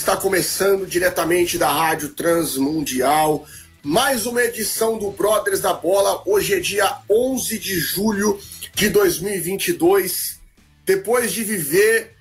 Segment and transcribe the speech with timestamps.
[0.00, 3.44] Está começando diretamente da Rádio Transmundial.
[3.82, 6.22] Mais uma edição do Brothers da Bola.
[6.24, 8.40] Hoje é dia 11 de julho
[8.74, 10.40] de 2022.
[10.86, 12.16] Depois de viver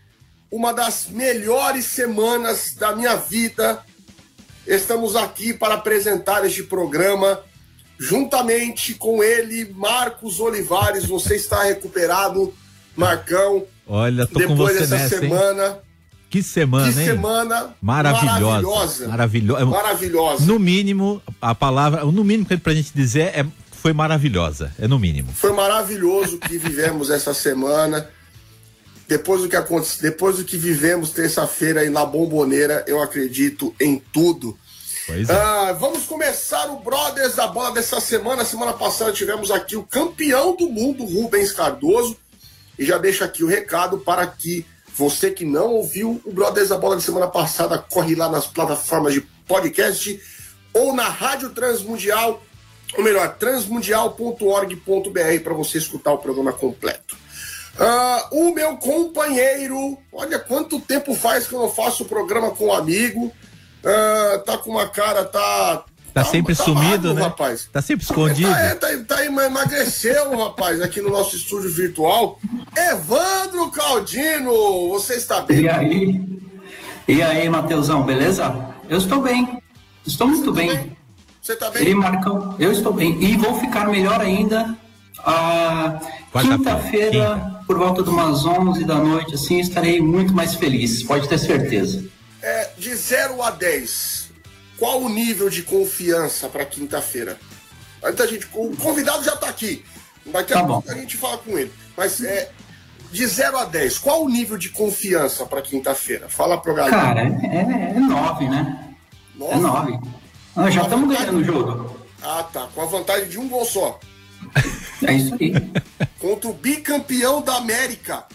[0.52, 3.82] uma das melhores semanas da minha vida,
[4.68, 7.42] estamos aqui para apresentar este programa
[7.98, 11.06] juntamente com ele, Marcos Olivares.
[11.06, 12.54] Você está recuperado,
[12.94, 13.66] Marcão.
[13.88, 15.89] Olha, tô Depois com você dessa nessa, hein?
[16.30, 17.06] Que semana, Que hein?
[17.06, 18.38] semana Maravilhosa.
[18.62, 19.08] maravilhosa.
[19.08, 19.66] Maravilhosa.
[19.66, 20.46] Maravilhosa.
[20.46, 25.00] No mínimo, a palavra, no mínimo que pra gente dizer é foi maravilhosa, é no
[25.00, 25.32] mínimo.
[25.34, 28.10] Foi maravilhoso o que vivemos essa semana.
[29.08, 33.98] Depois do que aconteceu, depois do que vivemos terça-feira aí na Bomboneira, eu acredito em
[34.14, 34.56] tudo.
[35.08, 35.34] Pois é.
[35.34, 38.46] Ah, vamos começar o Brothers da Bola dessa semana.
[38.46, 42.16] Semana passada tivemos aqui o campeão do mundo, Rubens Cardoso.
[42.78, 44.64] E já deixo aqui o recado para que
[45.00, 49.14] você que não ouviu o Brothers da Bola da semana passada, corre lá nas plataformas
[49.14, 50.22] de podcast
[50.74, 52.44] ou na Rádio Transmundial,
[52.98, 57.16] ou melhor, transmundial.org.br para você escutar o programa completo.
[57.80, 62.66] Ah, o meu companheiro, olha quanto tempo faz que eu não faço o programa com
[62.66, 63.32] um amigo.
[63.86, 65.86] Ah, tá com uma cara, tá.
[66.14, 67.22] Tá sempre sumido, magro, né?
[67.22, 67.70] rapaz.
[67.72, 68.50] Tá sempre escondido.
[68.50, 72.40] Tá, é, tá, tá, emagreceu, rapaz, aqui no nosso estúdio virtual.
[72.76, 75.62] Evandro Caldino, você está bem?
[75.62, 76.30] E aí?
[77.08, 78.54] E aí, Mateusão, beleza?
[78.88, 79.62] Eu estou bem.
[80.06, 80.98] Estou muito bem.
[81.42, 81.96] Você tá E bem?
[81.96, 83.22] Marcão, eu estou bem.
[83.24, 84.78] E vou ficar melhor ainda
[85.20, 86.00] a
[86.32, 91.28] Quarta-feira, quinta-feira, por volta de umas 11 da noite, assim, estarei muito mais feliz, pode
[91.28, 92.06] ter certeza.
[92.42, 94.19] É, de 0 a 10,
[94.80, 97.38] qual o nível de confiança para quinta-feira?
[98.02, 99.84] Antes a gente, o convidado já tá aqui.
[100.26, 101.72] Daqui a Tá a gente fala com ele.
[101.98, 102.50] Mas é,
[103.12, 106.30] de 0 a 10, qual o nível de confiança para quinta-feira?
[106.30, 106.96] Fala pro galera.
[106.96, 108.96] Cara, é, é 9, né?
[109.42, 110.00] É 9.
[110.56, 112.00] Nós já estamos ganhando o jogo.
[112.22, 112.68] Ah, tá.
[112.74, 114.00] Com a vantagem de um gol só.
[115.06, 115.54] É isso aí.
[116.20, 118.26] Contra o bicampeão da América.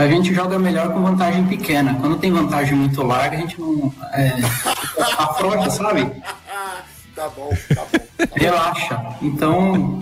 [0.00, 1.94] A gente joga melhor com vantagem pequena.
[2.00, 3.92] Quando tem vantagem muito larga, a gente não.
[4.14, 4.32] É,
[4.96, 6.10] afrouxa, sabe?
[7.14, 8.26] tá bom, tá bom.
[8.32, 9.16] Relaxa.
[9.20, 9.98] Então,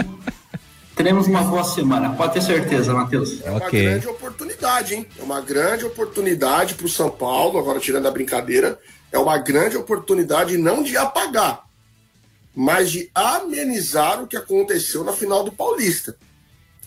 [0.95, 2.11] teremos uma boa semana.
[2.11, 3.43] Pode ter certeza, Matheus.
[3.45, 3.83] É uma Ok.
[3.83, 5.07] grande oportunidade, hein?
[5.19, 8.79] É uma grande oportunidade para o São Paulo, agora tirando a brincadeira,
[9.11, 11.65] é uma grande oportunidade não de apagar,
[12.55, 16.15] mas de amenizar o que aconteceu na final do Paulista.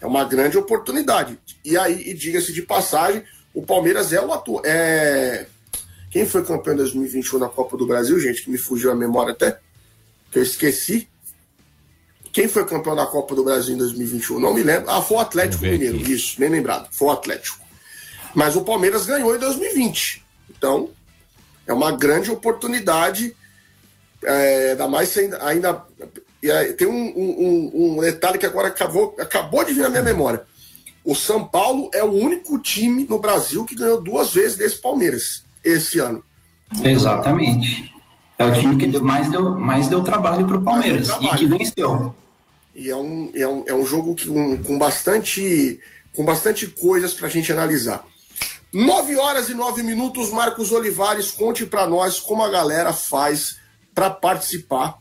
[0.02, 1.40] É uma grande oportunidade.
[1.64, 3.24] E aí, e diga-se de passagem,
[3.54, 4.62] o Palmeiras é o atual.
[4.66, 5.46] É...
[6.10, 9.32] Quem foi campeão em 2021 na Copa do Brasil, gente, que me fugiu a memória
[9.32, 9.60] até,
[10.32, 11.08] que eu esqueci.
[12.34, 14.40] Quem foi campeão da Copa do Brasil em 2021?
[14.40, 14.90] Não me lembro.
[14.90, 15.98] Ah, foi o Atlético Mineiro.
[15.98, 16.90] Isso, bem lembrado.
[16.92, 17.60] Foi o Atlético.
[18.34, 20.26] Mas o Palmeiras ganhou em 2020.
[20.50, 20.90] Então,
[21.68, 23.36] é uma grande oportunidade.
[24.24, 25.86] É, ainda mais ainda.
[26.42, 30.02] E aí, tem um, um- um- detalhe que agora acabou, acabou de vir na minha
[30.04, 30.44] memória.
[31.04, 35.44] O São Paulo é o único time no Brasil que ganhou duas vezes desse Palmeiras
[35.64, 36.24] esse ano.
[36.84, 37.92] Exatamente.
[38.38, 42.16] É o time que mais, deu, mais deu trabalho para o Palmeiras e que venceu.
[42.76, 45.80] E é um, é um, é um jogo que, um- com, bastante,
[46.16, 48.04] com bastante coisas para a gente analisar.
[48.74, 53.58] 9 horas e 9 minutos, Marcos Olivares, conte para nós como a galera faz
[53.94, 54.98] para participar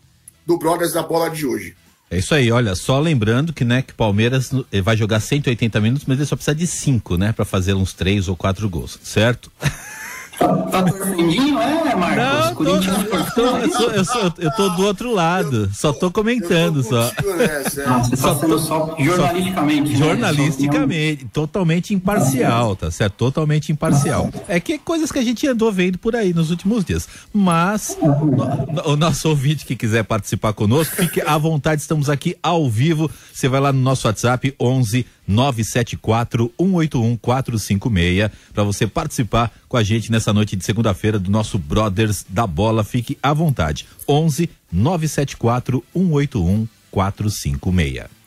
[0.51, 1.77] do Brothers da Bola de hoje.
[2.11, 5.81] É isso aí, olha, só lembrando que, né, que o Palmeiras eh, vai jogar 180
[5.81, 8.99] minutos, mas ele só precisa de 5, né, pra fazer uns 3 ou 4 gols,
[9.05, 9.49] certo?
[10.41, 12.49] Tá, tá torcendinho, é, Marcos?
[12.49, 16.11] tô, Corinthians eu, tô, eu, sou- eu, sou- eu tô do outro lado, só tô
[16.11, 17.13] comentando Eu tô só.
[17.37, 17.87] nessa, é.
[18.01, 19.91] Você tá sendo só jornalisticamente.
[19.93, 19.97] né?
[19.99, 23.15] Jornalisticamente, totalmente imparcial, tá certo?
[23.17, 24.31] Totalmente imparcial.
[24.49, 27.07] É que coisas que a gente andou vendo por aí nos últimos dias.
[27.33, 32.69] Mas no- o nosso ouvinte que quiser participar conosco, fique à vontade, estamos aqui ao
[32.71, 33.11] vivo.
[33.33, 39.83] Você vai lá no nosso WhatsApp 11 974 181 456 para você participar com a
[39.83, 42.85] gente nessa noite de segunda-feira do nosso Brothers da Bola.
[42.85, 43.87] Fique à vontade.
[44.09, 48.21] 11 974 181 456.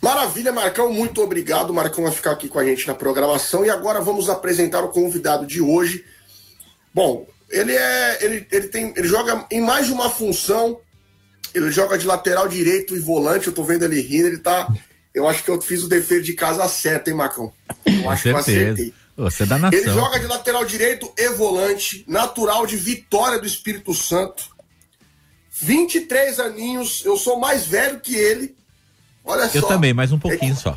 [0.00, 1.72] Maravilha, Marcão, muito obrigado.
[1.72, 3.64] Marcão vai ficar aqui com a gente na programação.
[3.64, 6.04] E agora vamos apresentar o convidado de hoje.
[6.92, 8.24] Bom, ele é.
[8.24, 10.78] Ele, ele, tem, ele joga em mais de uma função.
[11.54, 13.46] Ele joga de lateral direito e volante.
[13.46, 14.68] Eu tô vendo ele rindo, ele tá.
[15.14, 17.52] Eu acho que eu fiz o dever de casa certo, hein, Macão?
[17.86, 18.94] Eu acho que eu acertei.
[19.16, 19.78] Você é da nação.
[19.78, 24.52] Ele joga de lateral direito e volante, natural de Vitória do Espírito Santo.
[25.52, 28.56] 23 aninhos, eu sou mais velho que ele.
[29.24, 29.58] Olha eu só.
[29.58, 30.76] Eu também, mais um pouquinho é, só.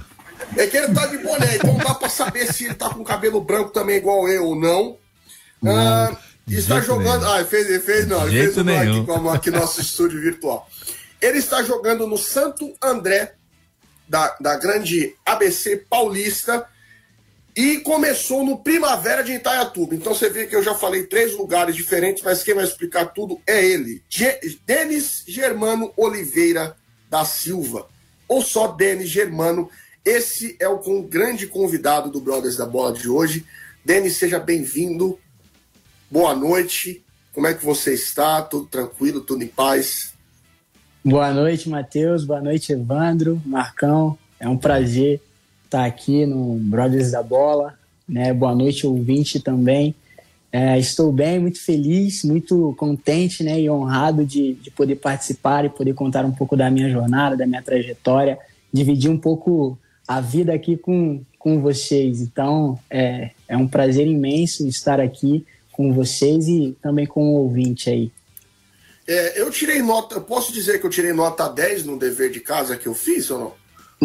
[0.56, 3.42] É que ele tá de boné, então dá pra saber se ele tá com cabelo
[3.42, 4.98] branco também igual eu ou não.
[5.60, 6.16] não ah,
[6.48, 7.22] está jogando.
[7.22, 7.33] Nenhum.
[7.33, 9.31] Ah, ele fez, ele fez não, ele fez nenhum.
[9.31, 10.69] aqui, aqui nosso estúdio virtual.
[11.19, 13.33] Ele está jogando no Santo André,
[14.07, 16.68] da, da grande ABC Paulista
[17.57, 19.95] e começou no Primavera de Itaiatuba.
[19.95, 23.42] Então você vê que eu já falei três lugares diferentes, mas quem vai explicar tudo
[23.48, 24.04] é ele.
[24.63, 26.77] Denis Germano Oliveira
[27.09, 27.88] da Silva.
[28.27, 29.69] Ou só Denis Germano.
[30.06, 33.44] Esse é o com, grande convidado do Brothers da Bola de hoje.
[33.83, 35.19] Denis, seja bem-vindo.
[36.12, 37.04] Boa noite.
[37.33, 38.42] Como é que você está?
[38.42, 39.21] Tudo tranquilo?
[39.21, 40.13] Tudo em paz?
[41.07, 42.25] Boa noite, Matheus.
[42.25, 44.18] Boa noite, Evandro, Marcão.
[44.38, 45.21] É um prazer
[45.63, 47.75] estar aqui no Brothers da Bola.
[48.06, 48.33] Né?
[48.33, 49.95] Boa noite, ouvinte também.
[50.51, 55.69] É, estou bem, muito feliz, muito contente né, e honrado de, de poder participar e
[55.69, 58.38] poder contar um pouco da minha jornada, da minha trajetória,
[58.74, 62.19] dividir um pouco a vida aqui com, com vocês.
[62.19, 67.89] Então, é, é um prazer imenso estar aqui com vocês e também com o ouvinte
[67.89, 68.12] aí.
[69.07, 72.42] É, eu tirei nota, eu posso dizer que eu tirei nota 10 no dever de
[72.42, 73.54] casa que eu fiz ou não?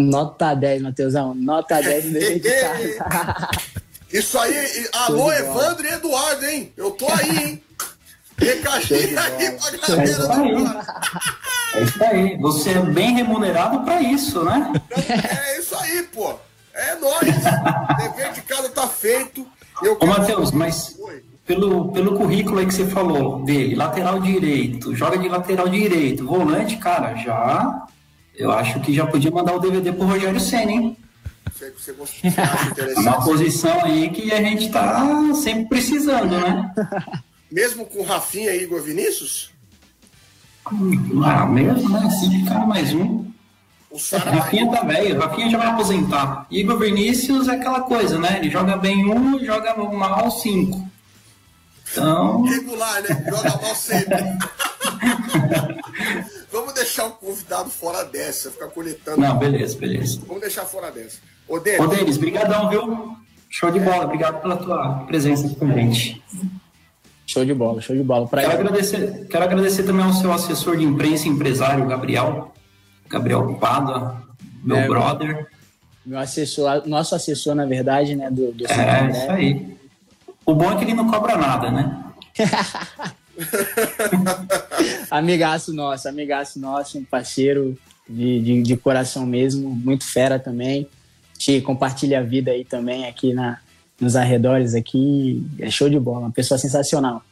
[0.05, 1.35] Nota 10, Matheusão.
[1.35, 3.49] Nota 10 no dever de casa.
[4.13, 6.73] Isso aí, alô, Evandro e Eduardo, hein?
[6.77, 7.63] Eu tô aí, hein?
[8.37, 12.37] Recaixei aí pra galera do É isso aí.
[12.39, 14.73] Você é bem remunerado pra isso, né?
[14.91, 16.35] É isso aí, pô.
[16.75, 17.23] É nóis.
[17.99, 19.47] dever de casa tá feito.
[19.83, 20.97] Eu Ô, Matheus, mas
[21.47, 26.77] pelo, pelo currículo aí que você falou dele, lateral direito, joga de lateral direito, volante,
[26.77, 27.87] cara, já
[28.35, 30.97] eu acho que já podia mandar o DVD pro Rogério Senna, hein?
[31.53, 32.17] Você, você, você
[32.97, 36.73] Uma posição aí que a gente tá sempre precisando, né?
[37.51, 39.53] Mesmo com Rafinha e Igor Vinícius?
[40.65, 42.07] Ah, mesmo, né?
[42.07, 43.27] Assim, cara, mais um.
[43.91, 46.47] O Rafinha tá velho, Rafinha já vai aposentar.
[46.51, 48.39] Igor Vinícius é aquela coisa, né?
[48.39, 50.89] Ele joga bem um e joga mal cinco.
[51.93, 52.43] Então.
[52.43, 53.25] Regular, né?
[53.29, 54.17] Joga mal sempre.
[56.51, 59.21] Vamos deixar o convidado fora dessa, ficar coletando.
[59.21, 60.21] Não, beleza, beleza.
[60.27, 61.19] Vamos deixar fora dessa.
[61.49, 61.81] Ô, Denis.
[61.81, 63.17] Ô, Denis, brigadão, viu?
[63.49, 66.23] Show de bola, obrigado pela tua presença aqui com a gente.
[67.27, 68.27] Show de bola, show de bola.
[68.27, 72.53] Pra quero, agradecer, quero agradecer também ao seu assessor de imprensa e empresário, Gabriel.
[73.09, 74.23] Gabriel Pada,
[74.65, 75.47] meu é, brother.
[76.05, 78.31] Meu assessor, nosso assessor, na verdade, né?
[78.31, 79.77] Do, do é, isso aí.
[80.45, 82.05] O bom é que ele não cobra nada, né?
[85.11, 87.79] amigaço nosso, amigaço nosso, um parceiro
[88.09, 90.89] de, de, de, coração mesmo, muito fera também.
[91.39, 93.61] Te compartilha a vida aí também aqui na,
[94.01, 95.45] nos arredores aqui.
[95.59, 97.23] É show de bola, uma pessoa sensacional.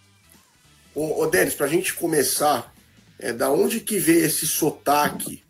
[0.94, 2.72] Ô, ô Denis, pra gente começar,
[3.18, 5.42] é da onde que veio esse sotaque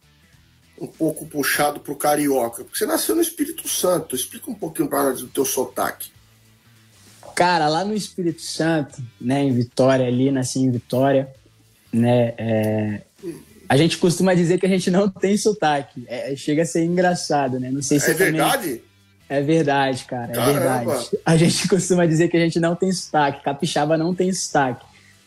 [0.79, 2.65] um pouco puxado pro carioca?
[2.65, 6.11] Porque você nasceu no Espírito Santo, explica um pouquinho para nós do teu sotaque.
[7.41, 11.27] Cara, lá no Espírito Santo, né, em Vitória, ali, nasci em Vitória,
[11.91, 13.01] né, é,
[13.67, 16.05] a gente costuma dizer que a gente não tem sotaque.
[16.07, 17.71] É, chega a ser engraçado, né?
[17.71, 18.63] Não sei se é verdade.
[18.63, 18.83] Também...
[19.27, 20.85] É verdade, cara, é Caramba.
[20.85, 21.19] verdade.
[21.25, 24.85] A gente costuma dizer que a gente não tem sotaque, capixaba não tem sotaque.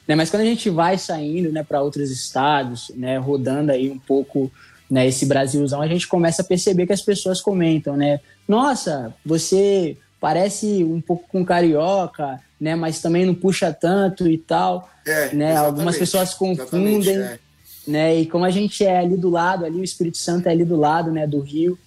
[0.07, 0.13] Né?
[0.13, 4.51] Mas quando a gente vai saindo né, para outros estados, né, rodando aí um pouco
[4.87, 8.19] né, esse Brasilzão, a gente começa a perceber que as pessoas comentam, né?
[8.47, 12.77] Nossa, você parece um pouco com carioca, né?
[12.77, 14.89] Mas também não puxa tanto e tal.
[15.05, 15.57] É, né?
[15.57, 17.39] Algumas pessoas confundem, é.
[17.85, 18.15] né?
[18.21, 20.77] E como a gente é ali do lado, ali o Espírito Santo é ali do
[20.77, 21.27] lado, né?
[21.27, 21.77] Do Rio,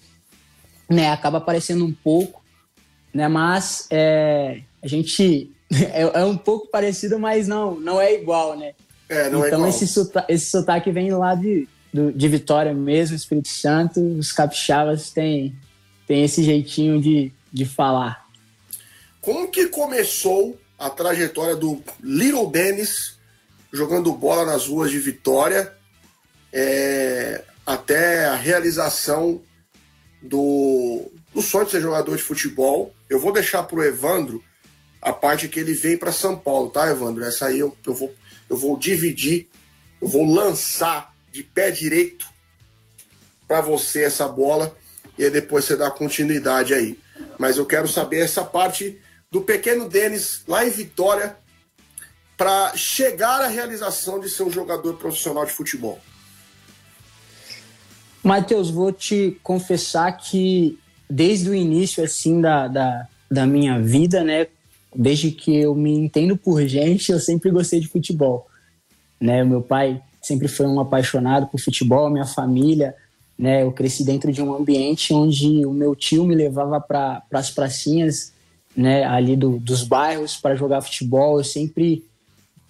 [0.87, 1.09] né?
[1.09, 2.43] Acaba parecendo um pouco,
[3.11, 3.27] né?
[3.27, 8.73] Mas é, a gente é, é, um pouco parecido, mas não, não é igual, né?
[9.09, 9.69] É, não é então é igual.
[9.69, 13.99] esse sotaque, esse sotaque vem lá de, do, de Vitória mesmo, Espírito Santo.
[13.99, 15.55] Os capixabas têm,
[16.05, 18.26] têm esse jeitinho de, de falar.
[19.27, 23.19] Como que começou a trajetória do Little Dennis
[23.73, 25.75] jogando bola nas ruas de Vitória
[26.53, 29.41] é, até a realização
[30.23, 32.95] do, do sonho de ser jogador de futebol?
[33.09, 34.41] Eu vou deixar para o Evandro
[35.01, 37.25] a parte que ele veio para São Paulo, tá, Evandro?
[37.25, 38.15] Essa aí eu, eu, vou,
[38.49, 39.49] eu vou dividir,
[40.01, 42.25] eu vou lançar de pé direito
[43.45, 44.73] para você essa bola
[45.19, 46.97] e depois você dá continuidade aí.
[47.37, 49.01] Mas eu quero saber essa parte
[49.37, 51.37] do pequeno Denis lá em Vitória,
[52.35, 55.99] para chegar à realização de ser um jogador profissional de futebol?
[58.23, 60.77] Matheus, vou te confessar que
[61.07, 64.47] desde o início assim da, da, da minha vida, né,
[64.95, 68.47] desde que eu me entendo por gente, eu sempre gostei de futebol.
[69.21, 69.43] Né?
[69.43, 72.95] Meu pai sempre foi um apaixonado por futebol, minha família,
[73.37, 73.61] né?
[73.61, 78.33] Eu cresci dentro de um ambiente onde o meu tio me levava para as pracinhas,
[78.77, 81.39] né, ali do, dos bairros para jogar futebol.
[81.39, 82.05] Eu sempre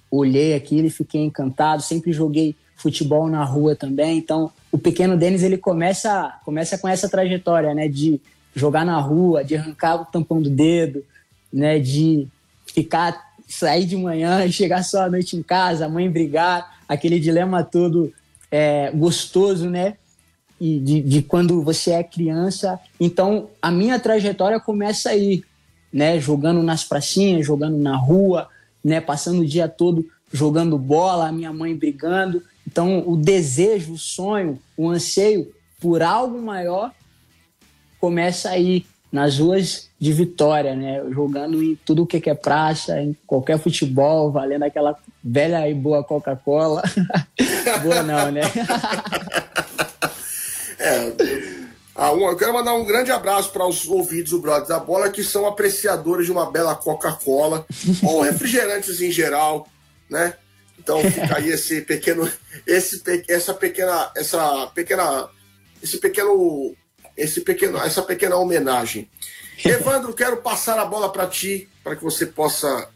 [0.10, 4.18] olhei aquilo e fiquei encantado, sempre joguei futebol na rua também.
[4.18, 8.22] Então, o pequeno Denis ele começa começa com essa trajetória, né, de
[8.56, 11.04] jogar na rua, de arrancar o tampão do dedo,
[11.52, 12.28] né, de
[12.66, 17.20] ficar sair de manhã e chegar só à noite em casa, a mãe brigar, aquele
[17.20, 18.14] dilema todo
[18.52, 19.96] é, gostoso, né?
[20.60, 22.80] E de, de quando você é criança.
[23.00, 25.44] Então, a minha trajetória começa aí,
[25.91, 26.20] né?
[26.20, 28.48] Jogando nas pracinhas, jogando na rua,
[28.84, 29.00] né?
[29.01, 32.44] Passando o dia todo jogando bola, a minha mãe brigando.
[32.65, 36.91] Então, o desejo, o sonho, o anseio por algo maior
[38.00, 41.01] começa aí, nas ruas de Vitória, né?
[41.12, 46.03] Jogando em tudo o que é praça, em qualquer futebol, valendo aquela velha e boa
[46.03, 46.84] Coca-Cola.
[47.84, 48.41] boa não, né?
[50.77, 51.37] é,
[51.98, 55.48] eu quero mandar um grande abraço para os ouvidos do Brothers da Bola, que são
[55.48, 57.66] apreciadores de uma bela Coca-Cola,
[58.04, 59.68] ou refrigerantes em geral,
[60.10, 60.36] né?
[60.77, 62.32] Então fica aí esse pequeno,
[62.66, 65.27] esse, essa pequena, essa pequena,
[65.82, 66.75] esse pequeno
[67.18, 69.10] esse pequeno, essa pequena homenagem.
[69.66, 72.89] Evandro, quero passar a bola para ti, para que você possa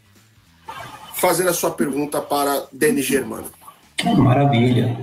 [1.14, 3.50] fazer a sua pergunta para Denis Germano.
[4.16, 4.96] Maravilha.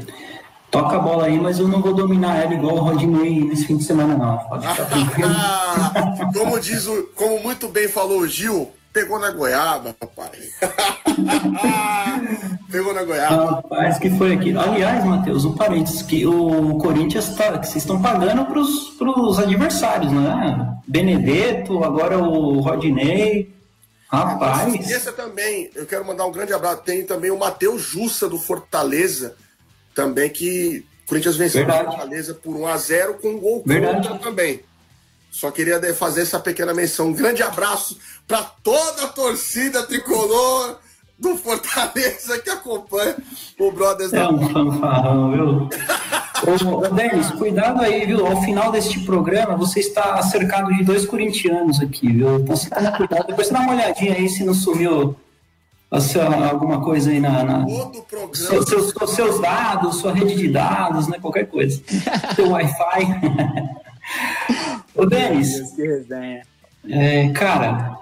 [0.71, 3.77] Toca a bola aí, mas eu não vou dominar ela igual o Rodney nesse fim
[3.77, 4.38] de semana, não.
[4.38, 5.35] Pode ficar tranquilo.
[6.38, 10.31] como, diz o, como muito bem falou o Gil, Pegou na goiaba, rapaz.
[12.71, 13.51] Pegou na goiaba.
[13.51, 14.57] Rapaz, que foi aqui.
[14.57, 20.11] Aliás, Matheus, um parênteses, que o Corinthians tá, que vocês estão pagando para os adversários,
[20.11, 20.75] né?
[20.88, 23.53] Benedetto, agora o Rodinei.
[24.11, 24.73] Rapaz.
[24.73, 26.81] Esqueça também, eu quero mandar um grande abraço.
[26.81, 29.35] Tem também o Matheus Jussa do Fortaleza,
[30.00, 34.62] também que o Corinthians venceu o Fortaleza por 1x0 com um gol contra também.
[35.29, 37.08] Só queria fazer essa pequena menção.
[37.08, 40.77] Um grande abraço para toda a torcida tricolor
[41.18, 43.18] do Fortaleza que acompanha
[43.60, 45.70] o Brothers é da um fanfarrão, viu?
[46.72, 48.25] Ô, Denis, cuidado aí, viu?
[48.25, 52.39] Ao final deste programa, você está cercado de dois corintianos aqui, viu?
[52.39, 53.27] Então você toma cuidado.
[53.27, 55.18] Depois você dá uma olhadinha aí se não sumiu
[55.91, 57.43] alguma coisa aí na.
[57.43, 58.36] na Todo programa.
[58.36, 61.17] Seu, seus, seus dados, sua rede de dados, né?
[61.19, 61.81] Qualquer coisa.
[62.36, 63.19] Seu Wi-Fi.
[64.96, 65.50] Ô, Denis.
[66.88, 67.98] É, cara,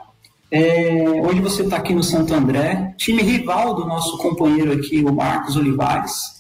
[0.51, 5.13] é, hoje você está aqui no Santo André, time rival do nosso companheiro aqui, o
[5.13, 6.36] Marcos Olivares.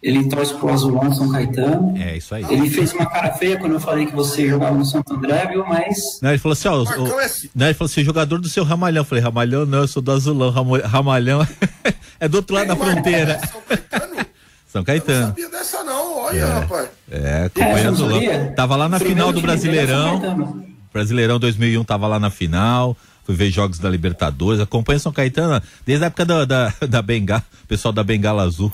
[0.00, 1.96] Ele torce pro Azulão São Caetano.
[1.98, 2.44] É, isso aí.
[2.48, 5.66] Ele fez uma cara feia quando eu falei que você jogava no Santo André, viu?
[5.66, 6.20] Mas.
[6.22, 6.82] Não, ele falou assim: ó.
[6.82, 9.00] O, é não, ele falou assim: jogador do seu Ramalhão.
[9.00, 10.50] Eu falei: Ramalhão não, eu sou do Azulão.
[10.84, 11.44] Ramalhão
[12.20, 13.40] é do outro lado da fronteira.
[13.48, 14.26] São Caetano?
[14.68, 15.18] São Caetano.
[15.18, 16.88] Eu não sabia dessa, não, olha, é, rapaz.
[17.10, 20.64] É, acompanhando é, Tava lá na final do Brasileirão.
[20.92, 22.96] Brasileirão 2001 tava lá na final.
[23.24, 24.60] Fui ver jogos da Libertadores.
[24.60, 28.72] Acompanha São Caetano desde a época da, da, da Bengala, pessoal da Bengala Azul.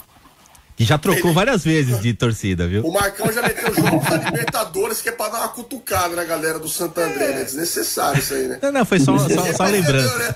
[0.77, 1.35] Que já trocou Ele...
[1.35, 2.85] várias vezes de torcida, viu?
[2.85, 6.59] O Marcão já meteu jogos da Libertadores que é pra dar uma cutucada na galera
[6.59, 7.45] do Santo André, né?
[7.45, 8.59] Desnecessário isso aí, né?
[8.61, 10.19] Não, não, foi só, só, só lembrando.
[10.19, 10.35] Né?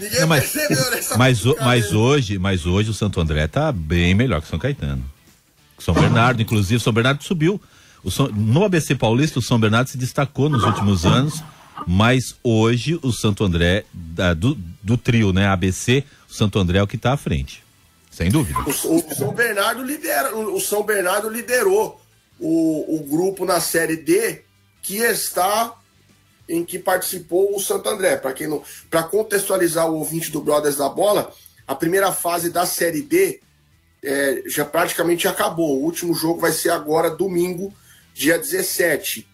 [0.00, 4.14] Ninguém não, mas, percebeu nessa mas, mas hoje, mas hoje o Santo André tá bem
[4.14, 5.04] melhor que o São Caetano.
[5.78, 7.60] São Bernardo, inclusive, São Bernardo subiu.
[8.02, 11.42] O São, no ABC Paulista, o São Bernardo se destacou nos últimos anos,
[11.86, 16.82] mas hoje o Santo André, da, do, do trio, né, ABC, o Santo André é
[16.82, 17.62] o que está à frente.
[18.10, 18.58] Sem dúvida.
[18.60, 22.00] O, o, São Bernardo lidera, o São Bernardo liderou
[22.38, 24.42] o, o grupo na série D
[24.82, 25.74] que está
[26.48, 28.16] em que participou o Santo André.
[28.16, 31.32] Para quem não, para contextualizar o ouvinte do Brothers da Bola,
[31.66, 33.40] a primeira fase da série D
[34.02, 35.78] é, já praticamente acabou.
[35.78, 37.72] O último jogo vai ser agora, domingo,
[38.12, 39.28] dia 17.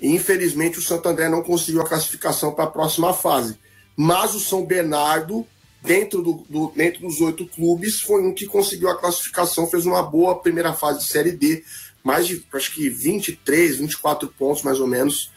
[0.00, 3.58] E, infelizmente, o Santo André não conseguiu a classificação para a próxima fase.
[3.96, 5.46] Mas o São Bernardo,
[5.82, 10.02] dentro, do, do, dentro dos oito clubes, foi um que conseguiu a classificação, fez uma
[10.02, 11.62] boa primeira fase de Série D,
[12.02, 15.30] mais de, acho que 23, 24 pontos mais ou menos.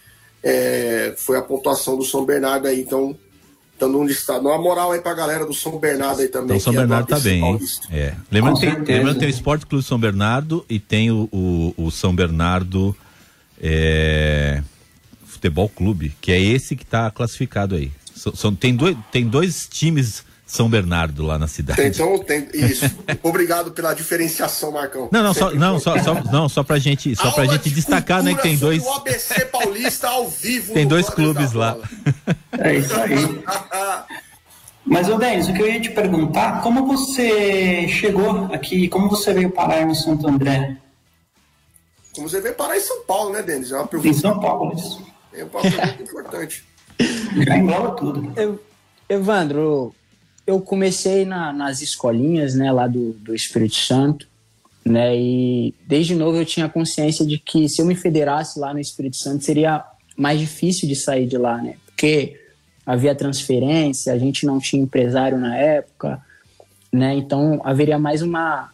[0.43, 2.81] É, foi a pontuação do São Bernardo aí.
[2.81, 3.15] Então,
[3.79, 4.39] dando um destaque.
[4.39, 6.57] Uma moral aí pra galera do São Bernardo aí também.
[6.57, 7.59] Então, São Bernardo tá bem,
[7.91, 8.15] É.
[8.31, 12.15] Lembrando, tem, lembrando tem o Esporte Clube São Bernardo e tem o, o, o São
[12.15, 12.95] Bernardo
[13.61, 14.63] é,
[15.25, 17.91] Futebol Clube, que é esse que tá classificado aí.
[18.15, 21.81] São, são, tem, dois, tem dois times São Bernardo lá na cidade.
[21.81, 22.83] Então, tem, isso.
[23.23, 25.07] Obrigado pela diferenciação, Marcão.
[25.09, 28.21] Não, não, só, não, só, só, não, só pra gente, só pra gente de destacar,
[28.21, 28.83] né, que tem dois.
[28.83, 30.73] O ABC Paulista ao vivo.
[30.73, 31.77] Tem dois clubes lá.
[32.59, 33.15] É isso aí.
[34.83, 39.33] Mas, ô Denis, o que eu ia te perguntar, como você chegou aqui, como você
[39.33, 40.75] veio parar em Santo André?
[42.13, 43.71] Como você veio parar em São Paulo, né, Denis?
[43.71, 44.09] É uma pergunta.
[44.09, 45.01] Em São Paulo, isso.
[45.33, 46.65] É uma pergunta importante.
[47.47, 48.33] Já engloba tudo.
[48.35, 48.61] Eu,
[49.07, 49.95] Evandro,
[50.45, 54.27] eu comecei na, nas escolinhas, né, lá do, do Espírito Santo,
[54.83, 58.79] né, e desde novo eu tinha consciência de que se eu me federasse lá no
[58.79, 59.85] Espírito Santo seria
[60.17, 62.39] mais difícil de sair de lá, né, porque
[62.85, 66.21] havia transferência, a gente não tinha empresário na época,
[66.91, 67.15] né?
[67.15, 68.69] Então haveria mais uma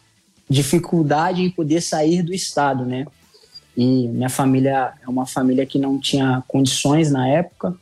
[0.48, 3.06] dificuldade em poder sair do estado, né?
[3.76, 7.76] E minha família é uma família que não tinha condições na época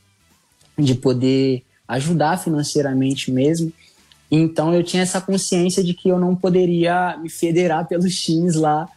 [0.78, 3.73] de poder ajudar financeiramente mesmo.
[4.31, 8.88] Então eu tinha essa consciência de que eu não poderia me federar pelos times lá,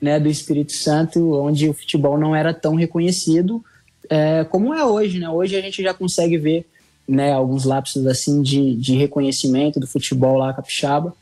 [0.00, 3.64] né, do Espírito Santo, onde o futebol não era tão reconhecido
[4.08, 5.28] é, como é hoje, né?
[5.28, 6.66] Hoje a gente já consegue ver
[7.06, 11.14] né, alguns lapsos assim de, de reconhecimento do futebol lá capixaba,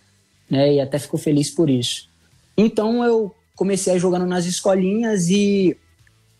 [0.48, 2.08] né, e até fico feliz por isso.
[2.56, 5.76] Então eu comecei a jogando nas escolinhas e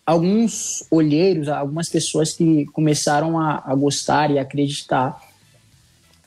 [0.05, 5.19] alguns olheiros, algumas pessoas que começaram a, a gostar e acreditar,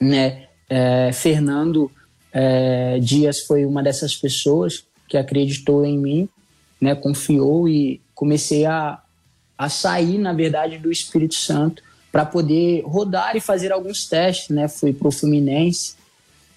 [0.00, 1.90] né, é, Fernando
[2.32, 6.28] é, Dias foi uma dessas pessoas que acreditou em mim,
[6.80, 9.00] né, confiou e comecei a,
[9.56, 14.66] a sair, na verdade, do Espírito Santo para poder rodar e fazer alguns testes, né?
[14.66, 15.94] Fui para o Fluminense,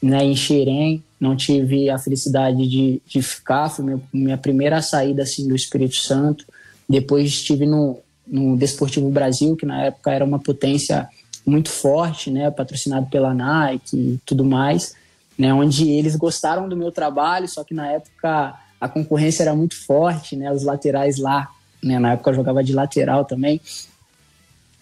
[0.01, 5.23] né, em Xerém, não tive a felicidade de, de ficar, foi minha, minha primeira saída
[5.23, 6.45] assim do Espírito Santo.
[6.91, 11.07] Depois estive no, no Desportivo Brasil, que na época era uma potência
[11.45, 14.93] muito forte, né, patrocinado pela Nike e tudo mais,
[15.37, 19.75] né, onde eles gostaram do meu trabalho, só que na época a concorrência era muito
[19.75, 21.49] forte, né, os laterais lá,
[21.81, 23.59] né, na época eu jogava de lateral também,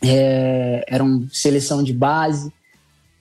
[0.02, 2.52] é, eram seleção de base,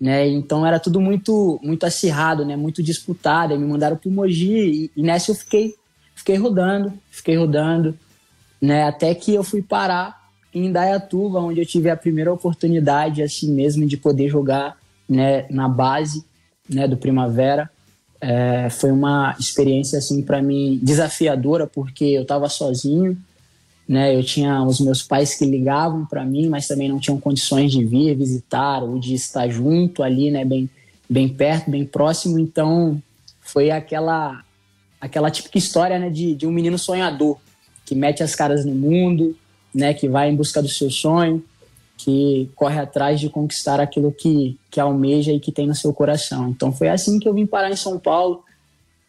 [0.01, 0.29] né?
[0.29, 2.55] Então era tudo muito muito acirrado, né?
[2.57, 3.53] Muito disputado.
[3.53, 5.74] Aí me mandaram para o Mogi e, e, nessa eu fiquei
[6.14, 7.98] fiquei rodando, fiquei rodando,
[8.61, 8.85] né?
[8.85, 13.87] Até que eu fui parar em Indaiatuba, onde eu tive a primeira oportunidade assim mesmo
[13.87, 14.77] de poder jogar,
[15.09, 15.47] né?
[15.51, 16.25] Na base,
[16.68, 16.87] né?
[16.87, 17.71] Do Primavera.
[18.21, 23.16] É, foi uma experiência assim para mim desafiadora porque eu estava sozinho
[23.88, 24.14] né?
[24.14, 27.83] Eu tinha os meus pais que ligavam para mim, mas também não tinham condições de
[27.83, 30.44] vir visitar ou de estar junto ali, né?
[30.44, 30.68] Bem,
[31.09, 32.38] bem perto, bem próximo.
[32.38, 33.03] Então
[33.40, 34.44] foi aquela
[35.01, 36.11] aquela típica história, né?
[36.11, 37.38] De, de um menino sonhador
[37.88, 39.35] que mete as caras no mundo,
[39.74, 39.94] né?
[39.94, 41.42] Que vai em busca do seu sonho,
[41.96, 46.51] que corre atrás de conquistar aquilo que, que almeja e que tem no seu coração.
[46.51, 48.44] Então foi assim que eu vim parar em São Paulo,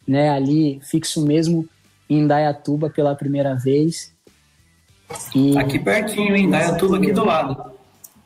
[0.08, 0.30] né?
[0.30, 1.68] Ali fixo mesmo
[2.10, 4.14] em Dayatuba pela primeira vez
[5.36, 5.58] e...
[5.58, 6.50] Aqui pertinho, hein?
[6.50, 7.74] Dayatuba aqui do lado.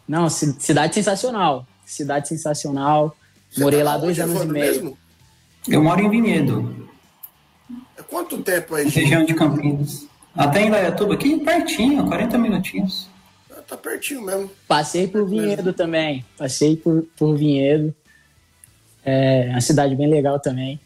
[0.07, 1.65] Não, cidade sensacional.
[1.83, 3.15] Cidade sensacional.
[3.49, 4.65] Você Morei tá lá dois anos e meio.
[4.65, 4.97] Mesmo?
[5.67, 6.89] Eu moro em Vinhedo.
[7.97, 8.87] É quanto tempo aí?
[8.87, 10.12] Região de Campinas.
[10.35, 13.07] Até em Dayatuba, aqui pertinho, 40 minutinhos.
[13.51, 14.49] Ah, tá pertinho mesmo.
[14.67, 16.25] Passei por Vinhedo também.
[16.37, 17.93] Passei por, por Vinhedo.
[19.05, 20.79] É uma cidade bem legal também.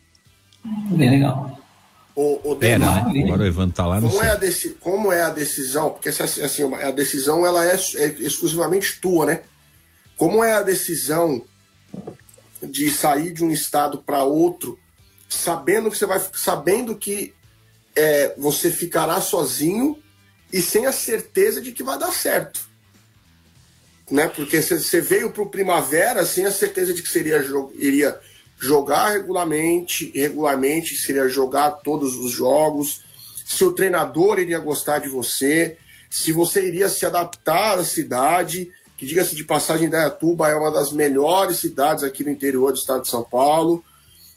[0.63, 1.57] Bem legal.
[2.15, 2.75] O, o né?
[2.75, 4.01] Agora o Evandro tá lá.
[4.01, 4.39] Como é, a
[4.79, 5.91] como é a decisão?
[5.91, 9.41] Porque assim, assim, a decisão ela é, é exclusivamente tua, né?
[10.17, 11.43] Como é a decisão
[12.61, 14.79] de sair de um estado para outro,
[15.29, 17.35] sabendo que você vai, sabendo que
[17.97, 19.97] é, você ficará sozinho
[20.53, 22.61] e sem a certeza de que vai dar certo,
[24.09, 24.27] né?
[24.27, 28.19] Porque você veio para o primavera sem a certeza de que seria iria
[28.59, 33.01] jogar regularmente, regularmente seria jogar todos os jogos,
[33.43, 35.77] se o treinador iria gostar de você,
[36.09, 40.91] se você iria se adaptar à cidade, que diga-se de passagem, Dayatuba é uma das
[40.91, 43.83] melhores cidades aqui no interior do estado de São Paulo.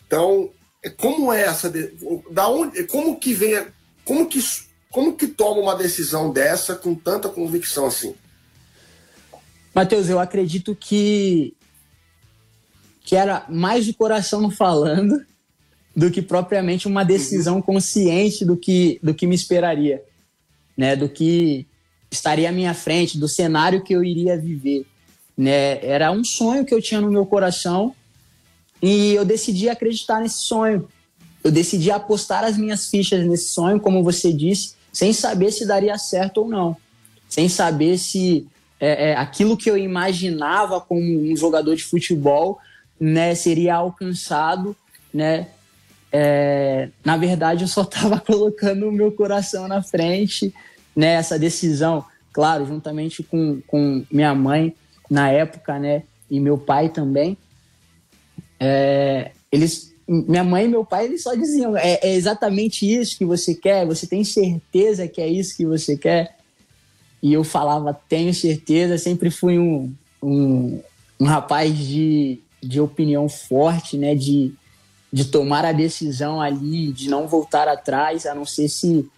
[0.06, 0.50] Então,
[0.96, 1.72] como é essa
[2.30, 3.66] da onde, como que vem,
[4.04, 4.40] como que
[4.90, 8.14] como que toma uma decisão dessa com tanta convicção assim?
[9.74, 11.54] Matheus, eu acredito que
[13.02, 15.24] que era mais de coração falando
[15.94, 20.02] do que propriamente uma decisão consciente do que, do que me esperaria,
[20.76, 20.94] né?
[20.94, 21.66] Do que
[22.10, 24.86] estaria à minha frente, do cenário que eu iria viver,
[25.36, 25.84] né?
[25.84, 27.94] Era um sonho que eu tinha no meu coração
[28.82, 30.88] e eu decidi acreditar nesse sonho.
[31.42, 35.96] Eu decidi apostar as minhas fichas nesse sonho, como você disse, sem saber se daria
[35.98, 36.76] certo ou não,
[37.28, 38.46] sem saber se
[38.78, 42.58] é, é, aquilo que eu imaginava como um jogador de futebol
[42.98, 44.76] né, seria alcançado,
[45.12, 45.48] né?
[46.12, 50.52] É, na verdade, eu só estava colocando o meu coração na frente,
[50.94, 51.14] né?
[51.14, 54.74] Essa decisão, claro, juntamente com, com minha mãe
[55.10, 56.02] na época, né?
[56.30, 57.36] E meu pai também.
[58.60, 63.24] É, eles, minha mãe e meu pai, eles só diziam: é, é exatamente isso que
[63.24, 63.86] você quer?
[63.86, 66.36] Você tem certeza que é isso que você quer?
[67.22, 68.98] E eu falava: tenho certeza.
[68.98, 69.92] Sempre fui um,
[70.22, 70.80] um,
[71.18, 74.14] um rapaz de, de opinião forte, né?
[74.14, 74.52] De,
[75.10, 79.08] de tomar a decisão ali, de não voltar atrás, a não ser se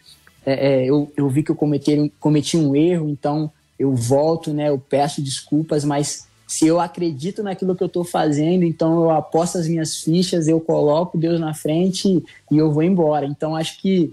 [0.45, 4.69] é, é, eu, eu vi que eu cometi, cometi um erro, então eu volto, né?
[4.69, 9.57] Eu peço desculpas, mas se eu acredito naquilo que eu estou fazendo, então eu aposto
[9.57, 13.25] as minhas fichas, eu coloco Deus na frente e eu vou embora.
[13.25, 14.13] Então acho que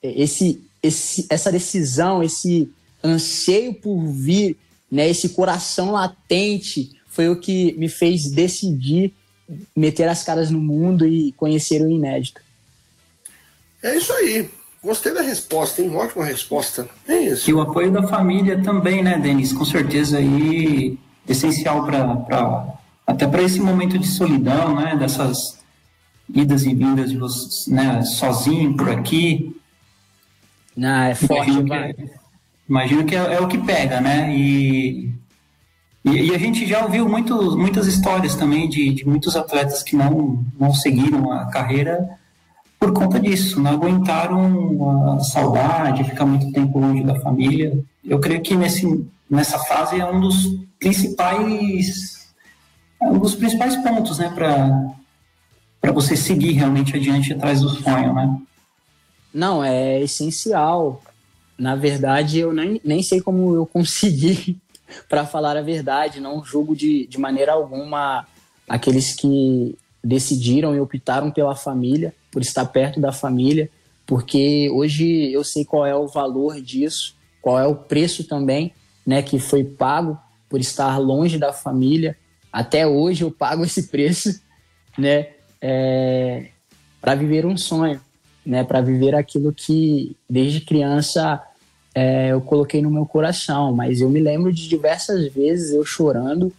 [0.00, 2.70] esse, esse, essa decisão, esse
[3.02, 4.56] anseio por vir,
[4.88, 9.12] né, esse coração latente, foi o que me fez decidir
[9.76, 12.40] meter as caras no mundo e conhecer o inédito.
[13.82, 14.48] É isso aí.
[14.80, 15.90] Gostei da resposta, hein?
[15.96, 16.88] Ótima resposta.
[17.08, 17.50] É isso.
[17.50, 19.52] E o apoio da família também, né, Denis?
[19.52, 20.96] Com certeza aí
[21.28, 22.74] essencial para
[23.06, 24.96] até para esse momento de solidão, né?
[24.96, 25.58] Dessas
[26.32, 28.02] idas e vindas de você, né?
[28.02, 29.54] Sozinho por aqui.
[30.76, 31.92] Não, é forte, imagino vai.
[31.92, 32.10] Que,
[32.68, 34.34] imagino que é, é, o que pega, né?
[34.34, 35.12] E,
[36.04, 39.96] e, e, a gente já ouviu muito, muitas histórias também de, de muitos atletas que
[39.96, 42.18] não, não seguiram a carreira
[42.78, 47.78] por conta disso, não aguentaram a saudade, ficar muito tempo longe da família.
[48.02, 48.86] Eu creio que nesse,
[49.30, 52.28] nessa fase é um dos principais
[53.00, 54.90] é um dos principais pontos, né, para
[55.80, 58.38] para você seguir realmente adiante atrás do sonho, né?
[59.32, 61.02] Não, é essencial.
[61.56, 64.58] Na verdade, eu nem, nem sei como eu consegui,
[65.08, 66.20] para falar a verdade.
[66.20, 68.26] Não julgo de, de maneira alguma
[68.68, 73.70] aqueles que decidiram e optaram pela família, por estar perto da família,
[74.06, 78.72] porque hoje eu sei qual é o valor disso, qual é o preço também,
[79.06, 82.16] né, que foi pago por estar longe da família.
[82.52, 84.40] Até hoje eu pago esse preço,
[84.98, 85.28] né,
[85.60, 86.48] é,
[87.00, 88.00] para viver um sonho,
[88.44, 91.42] né, para viver aquilo que desde criança
[91.94, 93.74] é, eu coloquei no meu coração.
[93.74, 96.52] Mas eu me lembro de diversas vezes eu chorando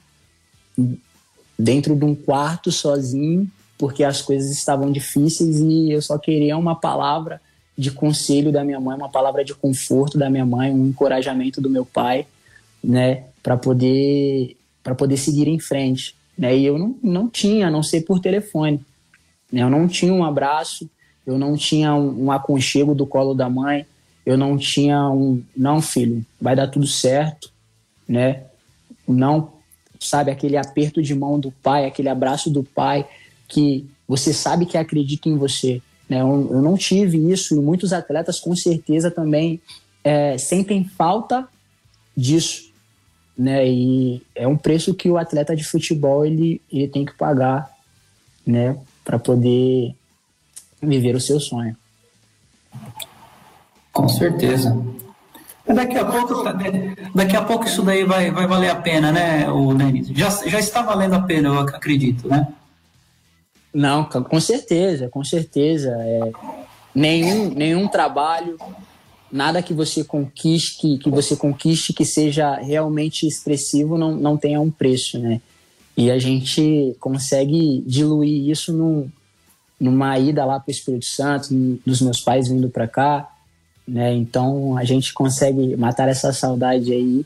[1.57, 6.75] dentro de um quarto sozinho, porque as coisas estavam difíceis e eu só queria uma
[6.75, 7.41] palavra
[7.81, 11.67] de conselho da minha mãe, uma palavra de conforto da minha mãe, um encorajamento do
[11.67, 12.27] meu pai,
[12.83, 16.57] né, para poder para poder seguir em frente, né?
[16.57, 18.79] E eu não, não tinha, a não ser por telefone,
[19.51, 19.61] né?
[19.63, 20.89] Eu não tinha um abraço,
[21.25, 23.85] eu não tinha um, um aconchego do colo da mãe,
[24.25, 27.51] eu não tinha um não filho, vai dar tudo certo,
[28.07, 28.43] né?
[29.07, 29.53] Não
[29.99, 33.07] sabe aquele aperto de mão do pai, aquele abraço do pai
[33.47, 35.81] que você sabe que acredita em você.
[36.11, 36.21] Né?
[36.21, 39.61] Eu, eu não tive isso e muitos atletas com certeza também
[40.03, 41.47] é, sentem falta
[42.15, 42.71] disso
[43.41, 43.67] né?
[43.67, 47.71] E é um preço que o atleta de futebol ele, ele tem que pagar,
[48.45, 48.77] né?
[49.03, 49.95] Para poder
[50.81, 51.75] viver o seu sonho.
[53.91, 54.77] Com certeza.
[55.65, 56.43] Daqui a pouco,
[57.15, 60.07] daqui a pouco isso daí vai, vai valer a pena, né, o Denis?
[60.09, 62.47] Já, já está valendo a pena, eu acredito, né?
[63.73, 65.89] Não, com certeza, com certeza.
[65.89, 66.31] É,
[66.93, 68.57] nenhum, nenhum trabalho
[69.31, 74.69] nada que você conquiste, que você conquiste que seja realmente expressivo não, não tenha um
[74.69, 75.39] preço, né?
[75.95, 79.09] E a gente consegue diluir isso num,
[79.79, 81.49] numa ida lá para o Espírito Santo,
[81.85, 83.29] dos meus pais vindo para cá,
[83.87, 84.13] né?
[84.13, 87.25] Então a gente consegue matar essa saudade aí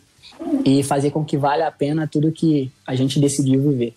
[0.63, 3.93] e fazer com que valha a pena tudo que a gente decidiu viver.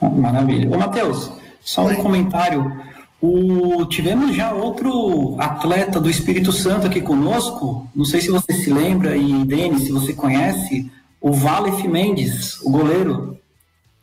[0.00, 0.70] Maravilha.
[0.74, 1.30] Ô, Matheus,
[1.68, 2.80] só um comentário
[3.20, 8.70] o, tivemos já outro atleta do Espírito Santo aqui conosco, não sei se você se
[8.72, 13.36] lembra, e Denis, se você conhece, o Valef Mendes, o goleiro,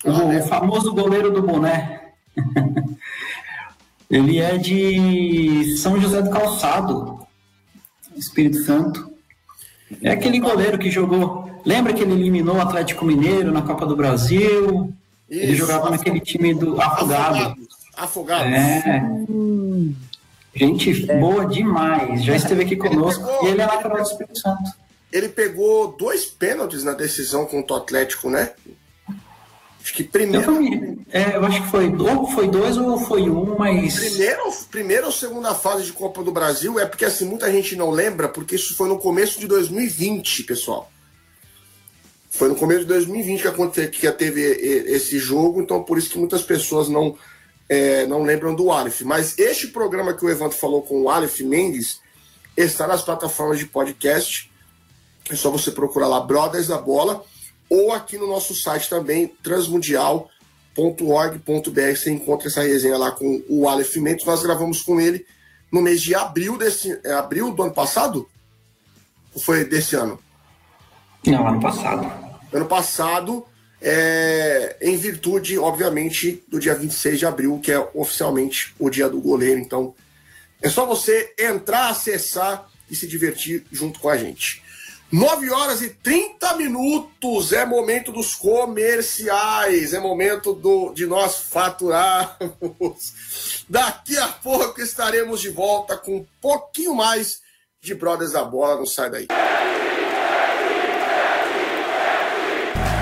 [0.04, 2.02] o, o famoso goleiro do boné.
[4.12, 7.26] Ele é de São José do Calçado,
[8.16, 9.10] Espírito Santo.
[10.04, 11.50] É aquele goleiro que jogou.
[11.66, 14.94] Lembra que ele eliminou o Atlético Mineiro na Copa do Brasil?
[15.30, 17.56] Isso, ele jogava naquele time do Afogado.
[17.96, 18.52] Afogados.
[18.52, 19.02] É.
[20.54, 21.20] Gente é.
[21.20, 22.24] boa demais.
[22.24, 23.26] Já esteve aqui conosco.
[23.26, 24.72] Pegou, e ele é lateral do Espírito Santo.
[25.12, 28.52] Ele pegou dois pênaltis na decisão contra o Atlético, né?
[29.82, 30.52] Acho que primeiro.
[30.52, 33.96] Eu, é, eu acho que foi, ou foi dois ou foi um, mas.
[34.00, 37.92] Primeiro, primeiro ou segunda fase de Copa do Brasil é porque assim, muita gente não
[37.92, 40.92] lembra, porque isso foi no começo de 2020, pessoal.
[42.38, 46.18] Foi no começo de 2020 que, aconteceu, que teve esse jogo, então por isso que
[46.18, 47.18] muitas pessoas não,
[47.70, 49.04] é, não lembram do Aleph.
[49.04, 52.02] Mas este programa que o Evandro falou com o Aleph Mendes
[52.58, 54.52] está nas plataformas de podcast.
[55.30, 57.24] É só você procurar lá Brothers da Bola
[57.70, 61.96] ou aqui no nosso site também, transmundial.org.br.
[61.96, 64.26] Você encontra essa resenha lá com o Aleph Mendes.
[64.26, 65.26] Nós gravamos com ele
[65.72, 68.28] no mês de abril desse é, abril do ano passado?
[69.34, 70.20] Ou foi desse ano?
[71.26, 72.25] Não, ano passado.
[72.56, 73.46] Ano passado,
[73.82, 79.20] é, em virtude, obviamente, do dia 26 de abril, que é oficialmente o dia do
[79.20, 79.60] goleiro.
[79.60, 79.94] Então,
[80.62, 84.64] é só você entrar, acessar e se divertir junto com a gente.
[85.12, 93.14] 9 horas e 30 minutos é momento dos comerciais, é momento do, de nós faturarmos.
[93.68, 97.42] Daqui a pouco estaremos de volta com um pouquinho mais
[97.82, 99.28] de Brothers da Bola, não sai daí.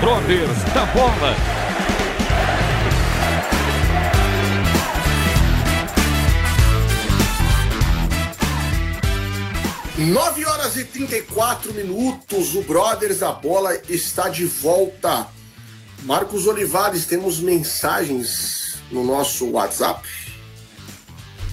[0.04, 1.34] Brothers da Bola.
[9.96, 15.26] Nove horas e 34 minutos, o Brothers da Bola está de volta.
[16.02, 20.06] Marcos Olivares, temos mensagens no nosso WhatsApp.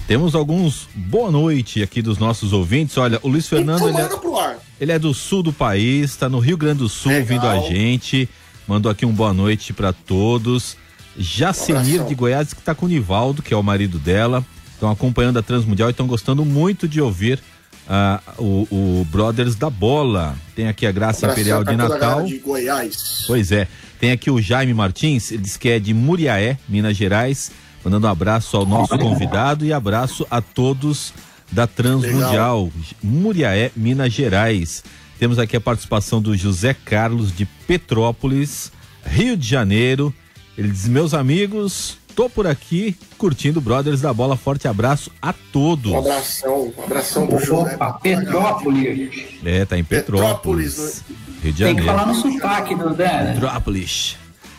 [0.06, 2.98] Temos alguns boa noite aqui dos nossos ouvintes.
[2.98, 3.88] Olha, o Luiz Fernando.
[3.88, 7.26] Ele é, ele é, do sul do país, está no Rio Grande do Sul Legal.
[7.26, 8.28] vindo a gente.
[8.66, 10.76] Mandou aqui um boa noite para todos.
[11.16, 14.44] Jacenir de Goiás, que está com o Nivaldo, que é o marido dela.
[14.72, 17.38] Estão acompanhando a Transmundial e estão gostando muito de ouvir
[17.86, 20.36] uh, o, o, Brothers da Bola.
[20.56, 22.24] Tem aqui a Graça Imperial de Natal.
[22.24, 23.24] De Goiás.
[23.26, 23.68] Pois é.
[24.00, 27.52] Tem aqui o Jaime Martins, ele diz que é de Muriaé, Minas Gerais.
[27.84, 31.12] Mandando um abraço ao nosso convidado e abraço a todos
[31.50, 32.70] da Transmundial,
[33.02, 34.82] Muriaé, Minas Gerais.
[35.22, 38.72] Temos aqui a participação do José Carlos de Petrópolis,
[39.06, 40.12] Rio de Janeiro.
[40.58, 44.36] Ele diz: Meus amigos, tô por aqui curtindo Brothers da Bola.
[44.36, 45.92] Forte abraço a todos.
[45.92, 47.76] Um abração, um abração pro José.
[47.76, 49.38] Opa, Petrópolis.
[49.44, 50.74] É, tá em Petrópolis.
[50.74, 51.04] Petrópolis
[51.40, 51.76] Rio de Janeiro.
[51.76, 53.32] Tem que falar no sotaque do Zé.
[53.32, 54.16] Petrópolis.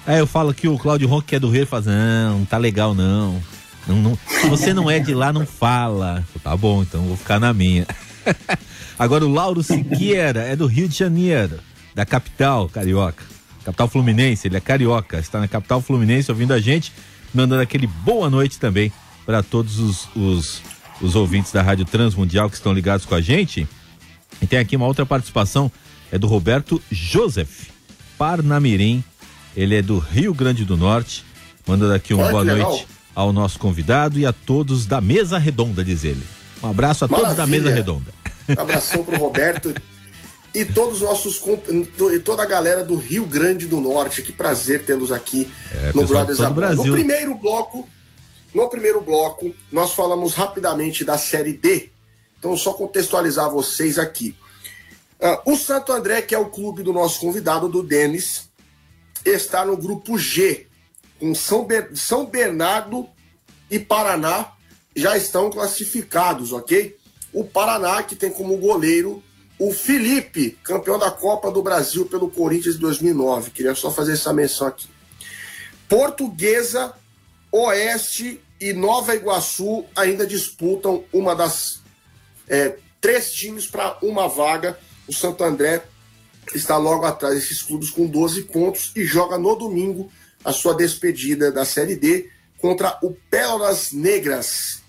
[0.08, 2.58] Aí eu falo que o Cláudio Ronco, que é do Rio, fala: Não, não tá
[2.58, 3.38] legal não.
[3.86, 4.17] Não, não.
[4.30, 6.23] Se você não é de lá, não fala.
[6.41, 7.86] Tá bom, então vou ficar na minha.
[8.98, 11.60] Agora o Lauro Siqueira é do Rio de Janeiro,
[11.96, 13.24] da capital carioca.
[13.64, 16.92] Capital Fluminense, ele é carioca, está na capital Fluminense ouvindo a gente,
[17.34, 18.92] mandando aquele boa noite também
[19.26, 20.62] para todos os, os,
[21.02, 23.68] os ouvintes da Rádio Transmundial que estão ligados com a gente.
[24.42, 25.72] E tem aqui uma outra participação,
[26.12, 27.70] é do Roberto Joseph
[28.18, 29.04] Parnamirim,
[29.56, 31.24] ele é do Rio Grande do Norte,
[31.66, 36.04] mandando aqui uma boa noite ao nosso convidado e a todos da mesa redonda, diz
[36.04, 36.24] ele.
[36.63, 37.36] Um abraço a Maravilha.
[37.36, 38.13] todos da mesa redonda.
[38.47, 39.73] Um abração pro Roberto
[40.56, 41.41] e todos os nossos
[42.13, 44.21] e toda a galera do Rio Grande do Norte.
[44.21, 46.86] Que prazer tê-los aqui é, no Brothers da Brasil.
[46.86, 47.88] No primeiro bloco,
[48.54, 51.89] no primeiro bloco, nós falamos rapidamente da série D.
[52.39, 54.36] Então, só contextualizar vocês aqui.
[55.19, 58.49] Uh, o Santo André, que é o clube do nosso convidado, do Denis,
[59.26, 60.67] está no grupo G,
[61.19, 63.08] com São, Ber São Bernardo
[63.71, 64.52] e Paraná
[64.96, 66.98] já estão classificados, ok?
[67.34, 69.22] o Paraná, que tem como goleiro
[69.60, 73.52] o Felipe, campeão da Copa do Brasil pelo Corinthians de 2009.
[73.52, 74.88] Queria só fazer essa menção aqui.
[75.90, 76.94] Portuguesa,
[77.52, 81.82] Oeste e Nova Iguaçu ainda disputam uma das
[82.48, 84.78] é, três times para uma vaga.
[85.08, 85.84] O Santo André
[86.54, 90.12] está logo atrás desses clubes com 12 pontos e joga no domingo
[90.44, 94.83] a sua despedida da Série D contra o Pérolas Negras,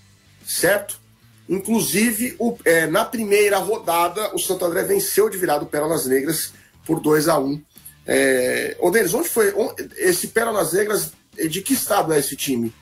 [0.46, 1.00] certo?
[1.48, 6.52] Inclusive, o, é, na primeira rodada, o Santo André venceu de virado o Pérolas Negras
[6.86, 7.62] por 2 a 1 um.
[8.06, 11.12] é, Ô, Denis, onde foi onde, esse Pérolas Negras?
[11.50, 12.72] De que estado é esse time?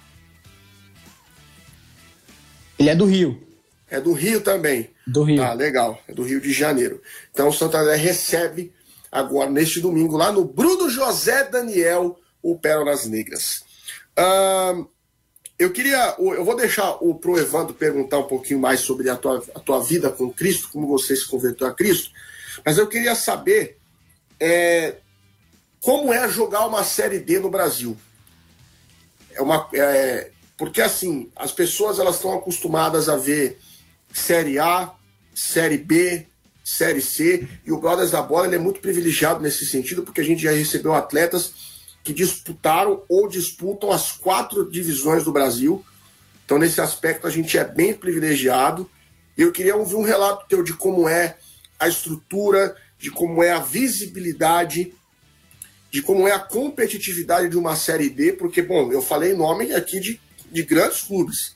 [2.79, 3.43] Ele é do Rio.
[3.89, 4.91] É do Rio também.
[5.07, 5.43] Do Rio.
[5.43, 5.99] Ah, legal.
[6.07, 7.01] É do Rio de Janeiro.
[7.33, 8.73] Então o Santo André recebe
[9.11, 13.65] agora, neste domingo, lá no Bruno José Daniel, o Pérolas Negras.
[14.17, 14.85] Ah,
[15.63, 19.43] eu queria, eu vou deixar o pro Evandro perguntar um pouquinho mais sobre a tua,
[19.55, 22.11] a tua vida com Cristo, como você se converteu a Cristo,
[22.65, 23.79] mas eu queria saber
[24.41, 24.97] é,
[25.81, 27.97] como é jogar uma série D no Brasil.
[29.33, 33.59] É uma, é, porque assim, as pessoas elas estão acostumadas a ver
[34.13, 34.93] série A,
[35.35, 36.27] série B,
[36.65, 40.43] série C, e o Brothers da Bola é muito privilegiado nesse sentido, porque a gente
[40.43, 41.72] já recebeu atletas
[42.03, 45.85] que disputaram ou disputam as quatro divisões do Brasil.
[46.45, 48.91] Então, nesse aspecto, a gente é bem privilegiado.
[49.37, 51.37] Eu queria ouvir um relato teu de como é
[51.79, 54.93] a estrutura, de como é a visibilidade
[55.93, 60.01] de como é a competitividade de uma Série D, porque, bom, eu falei nome aqui
[60.01, 60.19] de,
[60.51, 61.55] de grandes clubes.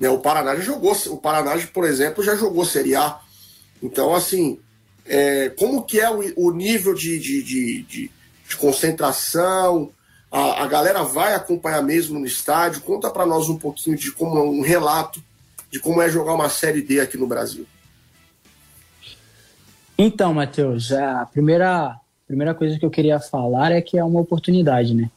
[0.00, 0.08] Né?
[0.08, 3.20] O Paraná já jogou, o Paraná, por exemplo, já jogou Série A.
[3.82, 4.58] Então, assim,
[5.04, 8.10] é, como que é o, o nível de, de, de, de,
[8.48, 9.90] de concentração?
[10.30, 12.82] A, a, galera vai acompanhar mesmo no estádio?
[12.82, 15.22] Conta para nós um pouquinho de como um relato
[15.70, 17.66] de como é jogar uma Série D aqui no Brasil.
[19.98, 24.94] Então, Matheus, a primeira, primeira coisa que eu queria falar é que é uma oportunidade,
[24.94, 25.10] né?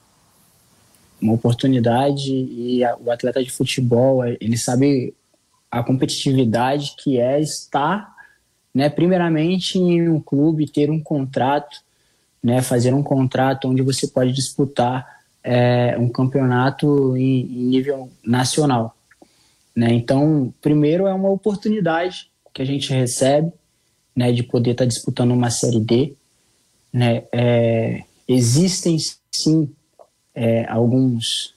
[1.21, 5.13] Uma oportunidade e a, o atleta de futebol, ele sabe
[5.69, 8.15] a competitividade que é estar,
[8.73, 11.81] né, primeiramente em um clube, ter um contrato,
[12.41, 18.95] né, fazer um contrato onde você pode disputar é, um campeonato em, em nível nacional.
[19.75, 19.93] Né?
[19.93, 23.51] Então, primeiro é uma oportunidade que a gente recebe
[24.15, 26.13] né, de poder estar tá disputando uma Série D.
[26.91, 27.23] Né?
[27.31, 28.97] É, existem,
[29.31, 29.69] sim,
[30.33, 31.53] é, alguns,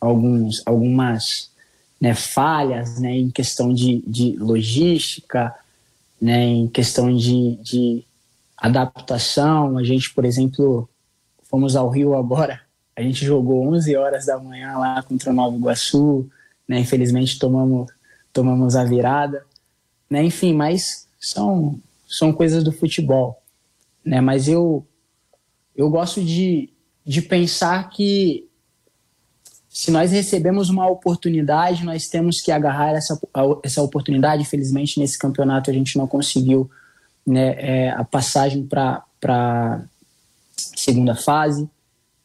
[0.00, 1.50] alguns, algumas
[2.00, 5.54] né, falhas né, em questão de, de logística,
[6.20, 8.05] né, em questão de, de
[8.56, 9.76] adaptação.
[9.78, 10.88] A gente, por exemplo,
[11.44, 12.60] fomos ao Rio agora,
[12.96, 16.28] a gente jogou 11 horas da manhã lá contra o Nova Iguaçu,
[16.66, 16.80] né?
[16.80, 17.92] Infelizmente tomamos,
[18.32, 19.44] tomamos a virada,
[20.08, 20.24] né?
[20.24, 23.42] Enfim, mas são, são coisas do futebol,
[24.04, 24.20] né?
[24.20, 24.86] Mas eu,
[25.76, 26.70] eu gosto de,
[27.04, 28.48] de pensar que
[29.68, 33.20] se nós recebemos uma oportunidade, nós temos que agarrar essa,
[33.62, 34.40] essa oportunidade.
[34.40, 36.70] Infelizmente, nesse campeonato a gente não conseguiu
[37.26, 39.82] né, é, a passagem para a
[40.56, 41.68] segunda fase,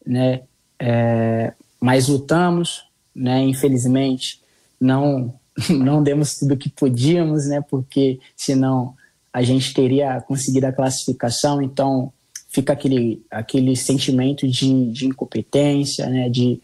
[0.05, 0.41] né,
[0.79, 2.85] é, mas lutamos,
[3.15, 3.43] né?
[3.43, 4.41] Infelizmente,
[4.79, 5.33] não
[5.69, 7.61] não demos tudo que podíamos, né?
[7.61, 8.95] Porque senão
[9.33, 11.61] a gente teria conseguido a classificação.
[11.61, 12.11] Então
[12.49, 16.29] fica aquele aquele sentimento de, de incompetência, né?
[16.29, 16.61] De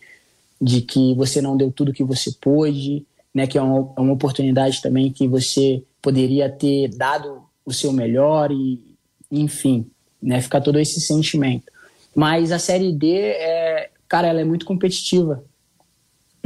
[0.59, 3.45] de que você não deu tudo que você pôde, né?
[3.45, 8.51] Que é uma, é uma oportunidade também que você poderia ter dado o seu melhor
[8.51, 8.81] e
[9.29, 9.85] enfim,
[10.19, 10.41] né?
[10.41, 11.71] Fica todo esse sentimento.
[12.15, 15.43] Mas a série D é, cara, ela é muito competitiva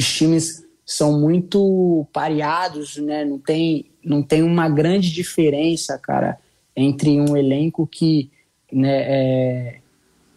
[0.02, 3.24] os times são muito pareados, né?
[3.24, 6.40] Não tem, não tem uma grande diferença, cara,
[6.76, 8.32] entre um elenco que,
[8.72, 9.80] né, é,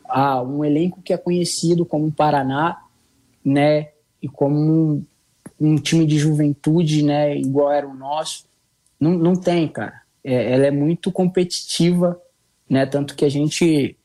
[0.06, 2.82] ah, um elenco que é conhecido como Paraná,
[3.44, 3.88] né,
[4.20, 5.04] e como um,
[5.58, 8.44] um, time de juventude, né, igual era o nosso,
[9.00, 10.02] não, não tem, cara.
[10.24, 12.20] É, ela é muito competitiva,
[12.68, 13.96] né, tanto que a gente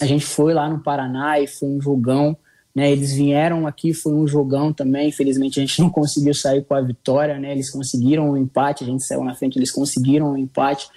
[0.00, 2.36] a gente foi lá no Paraná e foi um jogão
[2.74, 5.08] né, eles vieram aqui, foi um jogão também.
[5.08, 7.38] Infelizmente a gente não conseguiu sair com a vitória.
[7.38, 10.88] Né, eles conseguiram um empate, a gente saiu na frente, eles conseguiram um empate.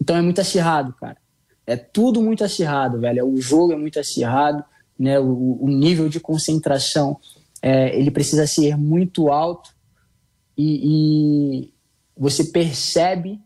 [0.00, 1.16] Então é muito acirrado, cara.
[1.66, 3.26] É tudo muito acirrado, velho.
[3.26, 4.62] O jogo é muito acirrado,
[4.98, 5.18] né?
[5.18, 7.18] O, o nível de concentração
[7.60, 9.70] é, ele precisa ser muito alto
[10.56, 11.74] e, e,
[12.16, 13.40] você percebe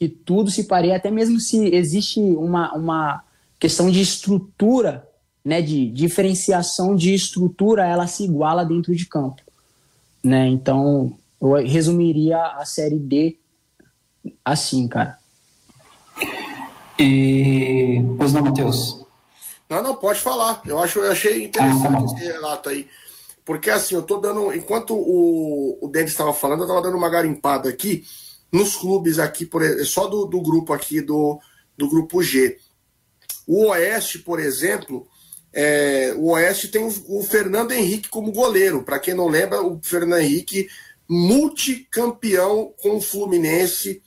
[0.00, 3.22] que tudo se pareia, até mesmo se existe uma, uma
[3.58, 5.06] questão de estrutura
[5.44, 9.42] né, de diferenciação de estrutura, ela se iguala dentro de campo.
[10.24, 10.48] Né?
[10.48, 13.36] Então, eu resumiria a série D
[14.42, 15.18] assim, cara.
[16.98, 18.02] E.
[18.16, 19.04] Pois não, Matheus?
[19.68, 20.62] Não, não, pode falar.
[20.64, 22.88] Eu, acho, eu achei interessante ah, tá esse relato aí.
[23.44, 24.54] Porque assim, eu tô dando.
[24.54, 28.02] Enquanto o, o Denis estava falando, eu estava dando uma garimpada aqui
[28.52, 31.38] nos clubes aqui, por, só do, do grupo aqui do,
[31.76, 32.58] do grupo G.
[33.46, 35.06] O Oeste, por exemplo,
[35.52, 38.82] é, o Oeste tem o, o, Fernando Henrique como goleiro.
[38.82, 40.68] Para quem não lembra, o Fernando Henrique,
[41.08, 44.02] multicampeão com o Fluminense.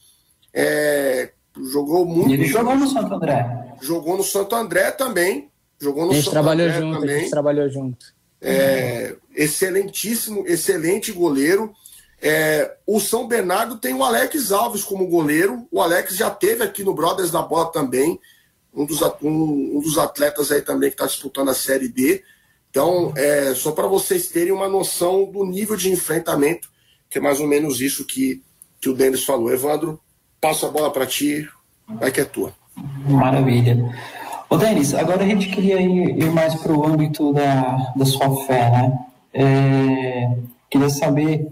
[0.53, 1.31] É,
[1.71, 2.33] jogou muito.
[2.33, 3.75] Ele jogou no Santo André.
[3.81, 5.49] Jogou no Santo André também.
[5.79, 7.15] Jogou no a gente Santo trabalhou André junto, também.
[7.15, 8.13] A gente trabalhou junto.
[8.41, 11.73] É, excelentíssimo, excelente goleiro.
[12.25, 15.67] É, o São Bernardo tem o Alex Alves como goleiro.
[15.69, 18.17] O Alex já teve aqui no Brothers da Bola também
[18.75, 22.23] um dos, um, um dos atletas aí também que está disputando a Série D.
[22.69, 26.71] Então, é, só para vocês terem uma noção do nível de enfrentamento,
[27.09, 28.41] que é mais ou menos isso que,
[28.81, 29.53] que o Denis falou.
[29.53, 29.99] Evandro,
[30.41, 31.47] passo a bola para ti,
[31.87, 32.53] vai que é tua.
[33.07, 33.77] Maravilha.
[34.49, 38.45] Ô, Denis, agora a gente queria ir, ir mais para o âmbito da, da sua
[38.45, 38.99] fé, né?
[39.35, 40.37] É,
[40.69, 41.47] queria saber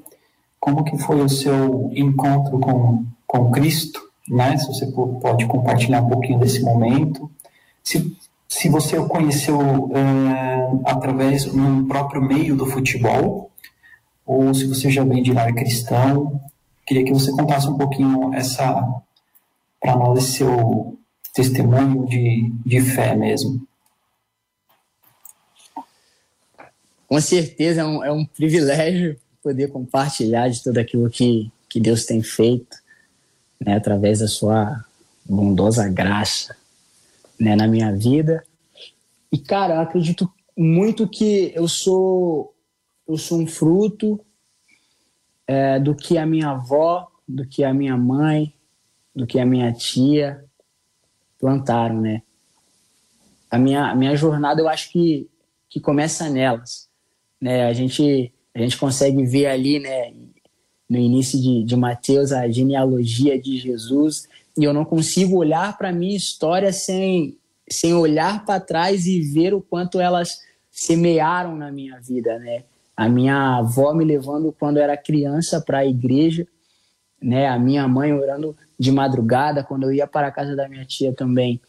[0.62, 4.00] como que foi o seu encontro com, com Cristo,
[4.30, 4.56] né?
[4.58, 7.30] Se você pode compartilhar um pouquinho desse momento.
[7.84, 8.16] Se,
[8.48, 9.60] se você o conheceu
[9.94, 13.50] é, através no próprio meio do futebol,
[14.26, 16.40] ou se você já vem de área cristão,
[16.86, 19.02] queria que você contasse um pouquinho essa
[19.82, 20.96] para nós esse seu
[21.34, 23.66] testemunho de, de fé mesmo.
[27.12, 32.06] com certeza é um, é um privilégio poder compartilhar de tudo aquilo que, que Deus
[32.06, 32.78] tem feito,
[33.60, 34.84] né, através da sua
[35.26, 36.56] bondosa graça,
[37.40, 38.44] né, na minha vida.
[39.32, 42.54] E cara, eu acredito muito que eu sou
[43.08, 44.24] eu sou um fruto
[45.46, 48.54] é, do que a minha avó, do que a minha mãe,
[49.14, 50.46] do que a minha tia
[51.40, 52.22] plantaram, né?
[53.50, 55.30] A minha, a minha jornada eu acho que,
[55.68, 56.90] que começa nelas,
[57.40, 57.66] né?
[57.66, 60.14] A gente a gente consegue ver ali, né?
[60.90, 64.28] No início de, de Mateus a genealogia de Jesus
[64.58, 67.38] e eu não consigo olhar para minha história sem
[67.70, 72.66] sem olhar para trás e ver o quanto elas semearam na minha vida, né?
[72.98, 76.46] A minha avó me levando quando era criança para a igreja,
[77.22, 77.48] né?
[77.48, 81.14] A minha mãe orando de madrugada quando eu ia para a casa da minha tia
[81.14, 81.62] também.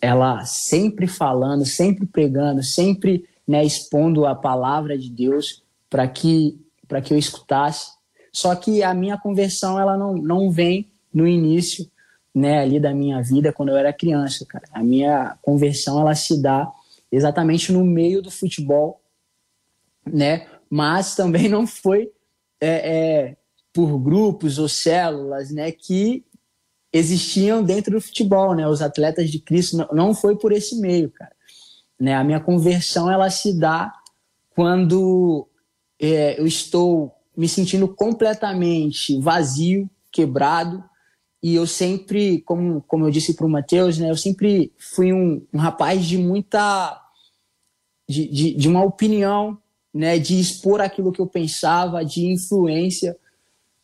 [0.00, 7.02] Ela sempre falando, sempre pregando, sempre né, expondo a palavra de Deus para que para
[7.02, 7.92] que eu escutasse.
[8.32, 11.86] Só que a minha conversão ela não, não vem no início,
[12.34, 14.64] né, ali da minha vida quando eu era criança, cara.
[14.72, 16.70] A minha conversão ela se dá
[17.12, 19.02] exatamente no meio do futebol,
[20.06, 20.46] né?
[20.70, 22.10] Mas também não foi
[22.60, 23.36] é, é,
[23.72, 25.70] por grupos ou células, né?
[25.72, 26.24] Que
[26.92, 28.66] existiam dentro do futebol, né?
[28.66, 31.32] Os atletas de Cristo não, não foi por esse meio, cara.
[31.98, 32.14] Né?
[32.14, 33.92] A minha conversão ela se dá
[34.54, 35.48] quando
[36.00, 40.82] é, eu estou me sentindo completamente vazio, quebrado,
[41.42, 45.46] e eu sempre, como, como eu disse para o Matheus, né, eu sempre fui um,
[45.52, 47.00] um rapaz de muita.
[48.08, 49.58] De, de, de, uma opinião,
[49.92, 53.14] né, de expor aquilo que eu pensava, de influência,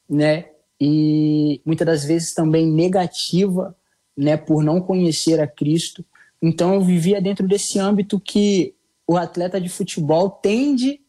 [0.08, 0.46] né,
[0.80, 3.76] e muitas das vezes também negativa,
[4.16, 6.04] né, por não conhecer a Cristo.
[6.40, 8.74] Então eu vivia dentro desse âmbito que
[9.06, 11.03] o atleta de futebol tende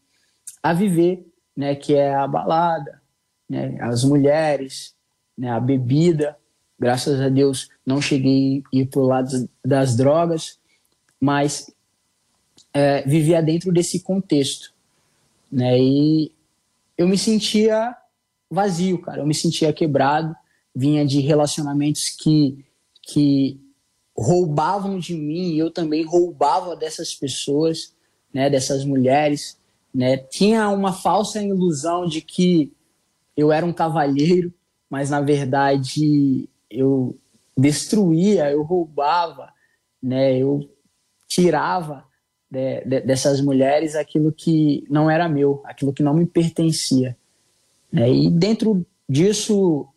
[0.66, 1.24] a viver,
[1.56, 3.00] né, que é a balada,
[3.48, 4.96] né, as mulheres,
[5.38, 6.36] né, a bebida.
[6.76, 10.58] Graças a Deus não cheguei a ir para o lado das drogas,
[11.20, 11.72] mas
[12.74, 14.74] é, vivia dentro desse contexto.
[15.52, 16.32] Né, e
[16.98, 17.96] eu me sentia
[18.50, 19.20] vazio, cara.
[19.20, 20.34] Eu me sentia quebrado,
[20.74, 22.64] vinha de relacionamentos que,
[23.02, 23.60] que
[24.18, 27.94] roubavam de mim e eu também roubava dessas pessoas,
[28.34, 29.56] né, dessas mulheres,
[29.96, 30.18] né?
[30.18, 32.70] Tinha uma falsa ilusão de que
[33.34, 34.52] eu era um cavalheiro,
[34.90, 37.16] mas na verdade eu
[37.56, 39.48] destruía, eu roubava,
[40.02, 40.36] né?
[40.36, 40.68] Eu
[41.26, 42.04] tirava
[42.50, 47.16] de, de, dessas mulheres aquilo que não era meu, aquilo que não me pertencia.
[47.90, 48.12] Né?
[48.12, 49.88] E dentro disso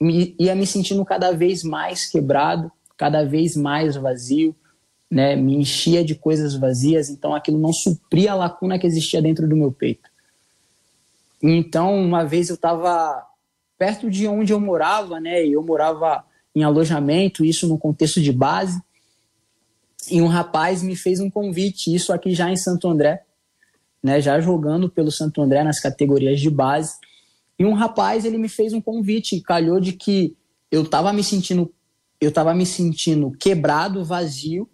[0.00, 4.54] me, ia me sentindo cada vez mais quebrado, cada vez mais vazio,
[5.10, 5.34] né?
[5.34, 9.56] Me enchia de coisas vazias, então aquilo não supria a lacuna que existia dentro do
[9.56, 10.08] meu peito.
[11.42, 13.26] Então, uma vez eu estava
[13.78, 15.44] perto de onde eu morava, né?
[15.44, 18.80] Eu morava em alojamento, isso no contexto de base.
[20.10, 23.24] E um rapaz me fez um convite, isso aqui já em Santo André,
[24.02, 24.20] né?
[24.20, 26.94] Já jogando pelo Santo André nas categorias de base.
[27.58, 30.36] E um rapaz, ele me fez um convite, calhou de que
[30.70, 31.72] eu estava me sentindo
[32.20, 34.68] eu estava me sentindo quebrado, vazio,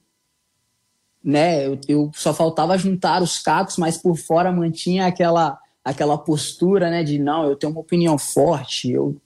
[1.27, 1.67] né?
[1.67, 7.05] Eu, eu, só faltava juntar os cacos, mas por fora mantinha aquela aquela postura, né,
[7.05, 9.17] de não, eu tenho uma opinião forte, eu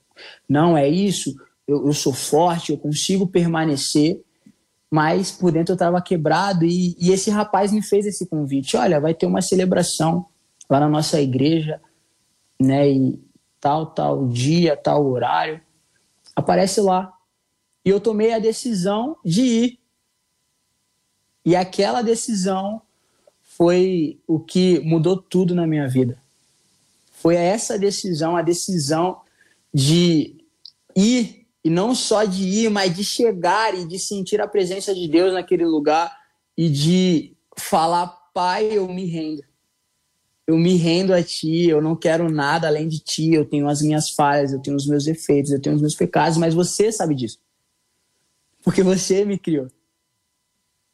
[0.47, 1.35] não é isso,
[1.67, 4.21] eu, eu sou forte, eu consigo permanecer,
[4.91, 8.99] mas por dentro eu estava quebrado e, e esse rapaz me fez esse convite, olha,
[8.99, 10.27] vai ter uma celebração
[10.69, 11.81] lá na nossa igreja,
[12.61, 13.19] né, e
[13.59, 15.59] tal, tal dia, tal horário,
[16.35, 17.11] aparece lá.
[17.83, 19.80] E eu tomei a decisão de ir.
[21.45, 22.81] E aquela decisão
[23.41, 26.21] foi o que mudou tudo na minha vida.
[27.11, 29.21] Foi essa decisão, a decisão
[29.73, 30.35] de
[30.95, 35.07] ir, e não só de ir, mas de chegar e de sentir a presença de
[35.07, 36.15] Deus naquele lugar
[36.57, 39.43] e de falar: Pai, eu me rendo.
[40.47, 43.81] Eu me rendo a ti, eu não quero nada além de ti, eu tenho as
[43.81, 47.15] minhas falhas, eu tenho os meus efeitos, eu tenho os meus pecados, mas você sabe
[47.15, 47.37] disso.
[48.63, 49.67] Porque você me criou.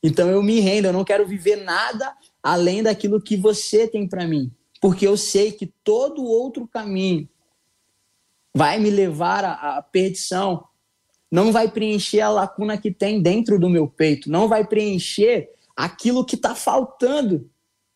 [0.07, 4.25] Então eu me rendo, eu não quero viver nada além daquilo que você tem para
[4.27, 7.27] mim porque eu sei que todo outro caminho
[8.53, 10.65] vai me levar à, perdição,
[11.31, 16.25] não vai preencher a lacuna que tem dentro do meu peito, não vai preencher aquilo
[16.25, 17.49] que está faltando.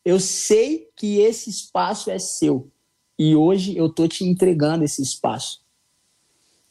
[0.03, 2.69] Eu sei que esse espaço é seu
[3.17, 5.61] e hoje eu tô te entregando esse espaço.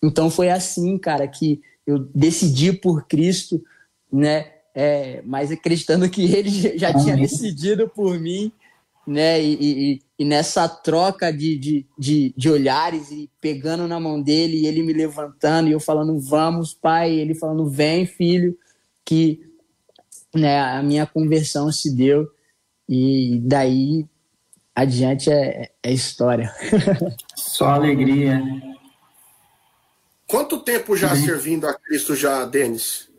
[0.03, 3.63] Então foi assim, cara, que eu decidi por Cristo,
[4.13, 4.60] né?
[4.75, 8.53] É, mas acreditando que ele já tinha decidido por mim
[9.11, 9.43] né?
[9.43, 14.59] E, e, e, nessa troca de, de, de, de, olhares e pegando na mão dele,
[14.59, 18.57] e ele me levantando e eu falando, vamos, pai, e ele falando, vem, filho,
[19.05, 19.41] que
[20.33, 22.29] né, a minha conversão se deu
[22.89, 24.07] e daí
[24.75, 26.55] adiante é, é história.
[27.35, 28.41] Só alegria.
[30.27, 31.25] Quanto tempo já uhum.
[31.25, 33.10] servindo a Cristo já, Denis?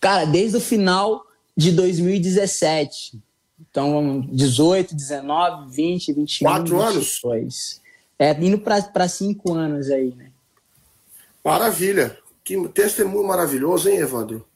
[0.00, 1.24] Cara, desde o final
[1.56, 3.20] de 2017.
[3.60, 6.48] Então, 18, 19, 20, 21.
[6.48, 7.20] Quatro anos?
[8.18, 10.30] É, indo para cinco anos aí, né?
[11.44, 12.16] Maravilha.
[12.44, 14.46] Que testemunho maravilhoso, hein, Evandro?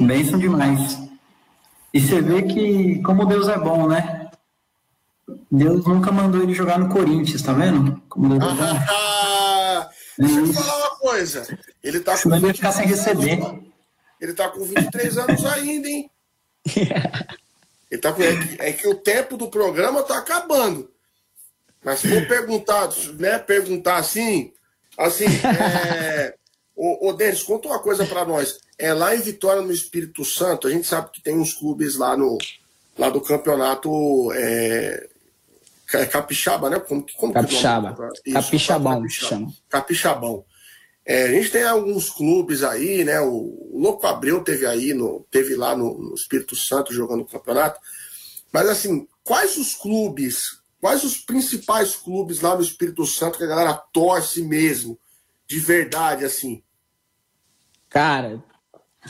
[0.00, 0.98] Bênção demais.
[1.92, 4.28] E você vê que como Deus é bom, né?
[5.50, 8.02] Deus nunca mandou ele jogar no Corinthians, tá vendo?
[8.08, 9.88] Como Deus é bom.
[10.18, 11.46] Deixa eu falar uma coisa.
[11.82, 12.34] Ele tá com.
[12.34, 13.38] Ele ficar sem receber.
[14.20, 16.10] Ele tá com 23 anos ainda, hein?
[17.90, 18.22] Ele tá com...
[18.22, 20.90] é, que, é que o tempo do programa tá acabando.
[21.84, 22.88] Mas se for perguntar,
[23.18, 23.38] né?
[23.38, 24.52] Perguntar assim,
[24.96, 26.34] assim, é...
[26.74, 28.58] Ô, ô Denis, conta uma coisa para nós.
[28.78, 32.16] É lá em Vitória, no Espírito Santo, a gente sabe que tem uns clubes lá
[32.16, 32.38] no
[32.98, 35.08] lá do campeonato é,
[35.92, 36.80] é Capixaba, né?
[36.80, 37.94] Como, como Capixaba.
[38.24, 39.02] Que Isso, Capixabão.
[39.02, 39.52] Capixabão.
[39.68, 40.44] Capixabão.
[41.06, 43.20] É, a gente tem alguns clubes aí, né?
[43.20, 47.78] O, Louco Abreu teve aí, no, teve lá no, no Espírito Santo jogando o campeonato.
[48.52, 53.48] Mas assim, quais os clubes, quais os principais clubes lá no Espírito Santo que a
[53.48, 54.98] galera torce mesmo,
[55.46, 56.62] de verdade, assim?
[57.90, 58.42] Cara,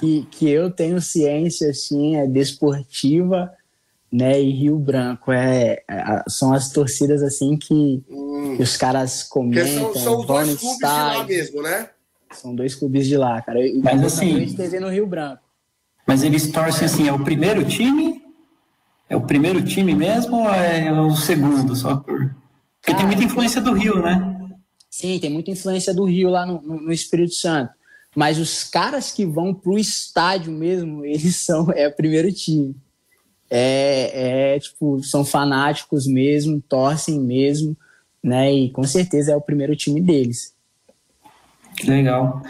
[0.01, 3.53] que, que eu tenho ciência, assim, é desportiva,
[4.15, 5.33] né, e Rio Branco.
[5.33, 8.55] É, é são as torcidas, assim, que, hum.
[8.57, 11.91] que os caras comentam, são, são vão dois clubes de lá mesmo, né?
[12.31, 13.61] São dois clubes de lá, cara.
[13.61, 14.55] Eu, mas assim...
[14.55, 15.43] TV no Rio Branco.
[16.07, 18.23] Mas eles torcem, assim, é o primeiro time?
[19.09, 22.19] É o primeiro time mesmo ou é o segundo, só por...
[22.81, 24.49] Porque cara, tem muita influência do Rio, né?
[24.89, 27.73] Sim, tem muita influência do Rio lá no, no, no Espírito Santo.
[28.15, 32.77] Mas os caras que vão pro estádio mesmo, eles são é o primeiro time.
[33.51, 37.77] É, é tipo, são fanáticos mesmo, torcem mesmo,
[38.23, 38.53] né?
[38.53, 40.55] E com certeza é o primeiro time deles.
[41.85, 42.43] Legal.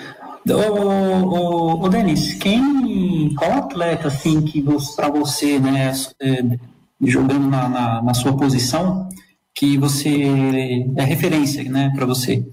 [0.46, 4.62] Ô, ô, ô Denis, quem, qual atleta assim que
[4.94, 5.90] para você, né,
[6.20, 6.58] é,
[7.02, 9.08] jogando na, na, na, sua posição,
[9.54, 12.46] que você é referência, né, para você,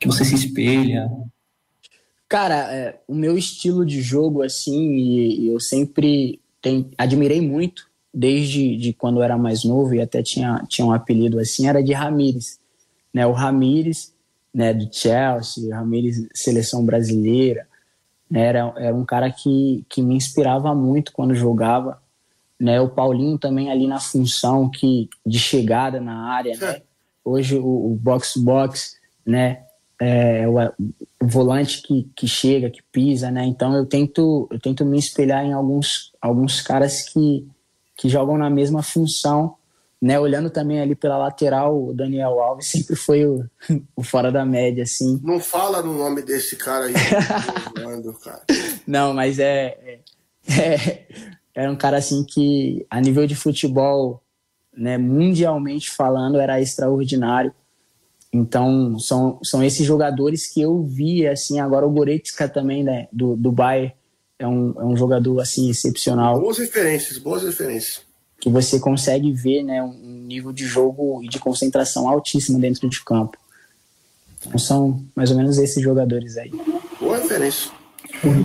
[0.00, 1.10] que você se espelha?
[2.26, 7.86] Cara, é, o meu estilo de jogo, assim, e, e eu sempre tem, admirei muito,
[8.12, 11.82] desde de quando eu era mais novo, e até tinha, tinha um apelido assim, era
[11.82, 12.58] de Ramires.
[13.12, 13.26] Né?
[13.26, 14.14] O Ramires,
[14.52, 17.68] né, do Chelsea, o Ramires, seleção brasileira,
[18.30, 18.46] né?
[18.46, 22.02] era, era um cara que, que me inspirava muito quando jogava.
[22.58, 22.80] Né?
[22.80, 26.56] O Paulinho também ali na função que, de chegada na área.
[26.56, 26.80] Né?
[27.22, 28.96] Hoje o box-box,
[29.26, 29.63] né?
[30.00, 30.56] É, o,
[31.26, 33.44] volante que, que chega, que pisa, né?
[33.44, 37.46] Então eu tento, eu tento me espelhar em alguns, alguns caras que,
[37.96, 39.56] que jogam na mesma função,
[40.00, 40.18] né?
[40.18, 43.44] Olhando também ali pela lateral, o Daniel Alves sempre foi o,
[43.96, 45.20] o fora da média, assim.
[45.22, 46.94] Não fala no nome desse cara aí.
[48.22, 48.42] cara.
[48.86, 49.98] Não, mas é, é,
[50.60, 51.06] é,
[51.54, 54.22] era um cara assim que, a nível de futebol,
[54.76, 57.54] né, mundialmente falando, era extraordinário
[58.34, 63.36] então, são, são esses jogadores que eu vi, assim, agora o Goretzka também, né, do,
[63.36, 63.94] do Bayern,
[64.40, 66.40] é um, é um jogador, assim, excepcional.
[66.40, 68.02] Boas referências, boas referências.
[68.40, 73.04] Que você consegue ver, né, um nível de jogo e de concentração altíssimo dentro de
[73.04, 73.38] campo.
[74.44, 76.50] Então, são mais ou menos esses jogadores aí.
[76.98, 77.70] Boa referência.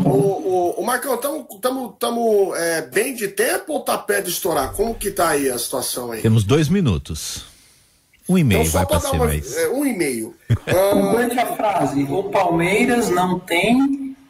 [0.05, 4.71] O, o, o Marcão, estamos é, bem de tempo ou tá perto de estourar?
[4.73, 6.21] Como que tá aí a situação aí?
[6.21, 7.48] Temos dois minutos.
[8.29, 9.57] Um e-mail então, vai para ser uma, mais.
[9.57, 10.35] É, um e-mail.
[10.93, 12.03] Complete a frase.
[12.03, 14.15] O Palmeiras não tem.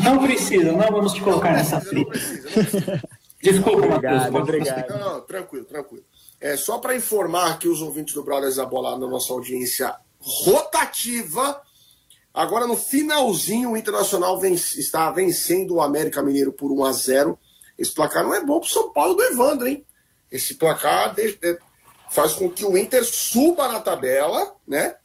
[0.00, 2.12] não precisa, não vamos te colocar nessa frita.
[3.42, 4.26] Desculpa, Matheus.
[4.34, 4.90] Obrigado.
[4.90, 6.04] Não, não, tranquilo, tranquilo.
[6.38, 11.58] É, só para informar que os ouvintes do Brothers da Bola na nossa audiência rotativa.
[12.34, 17.38] Agora, no finalzinho, o Internacional vence, está vencendo o América Mineiro por 1 a 0
[17.78, 19.84] esse placar não é bom para o São Paulo do Evandro, hein?
[20.30, 21.14] Esse placar
[22.10, 24.96] faz com que o Inter suba na tabela, né?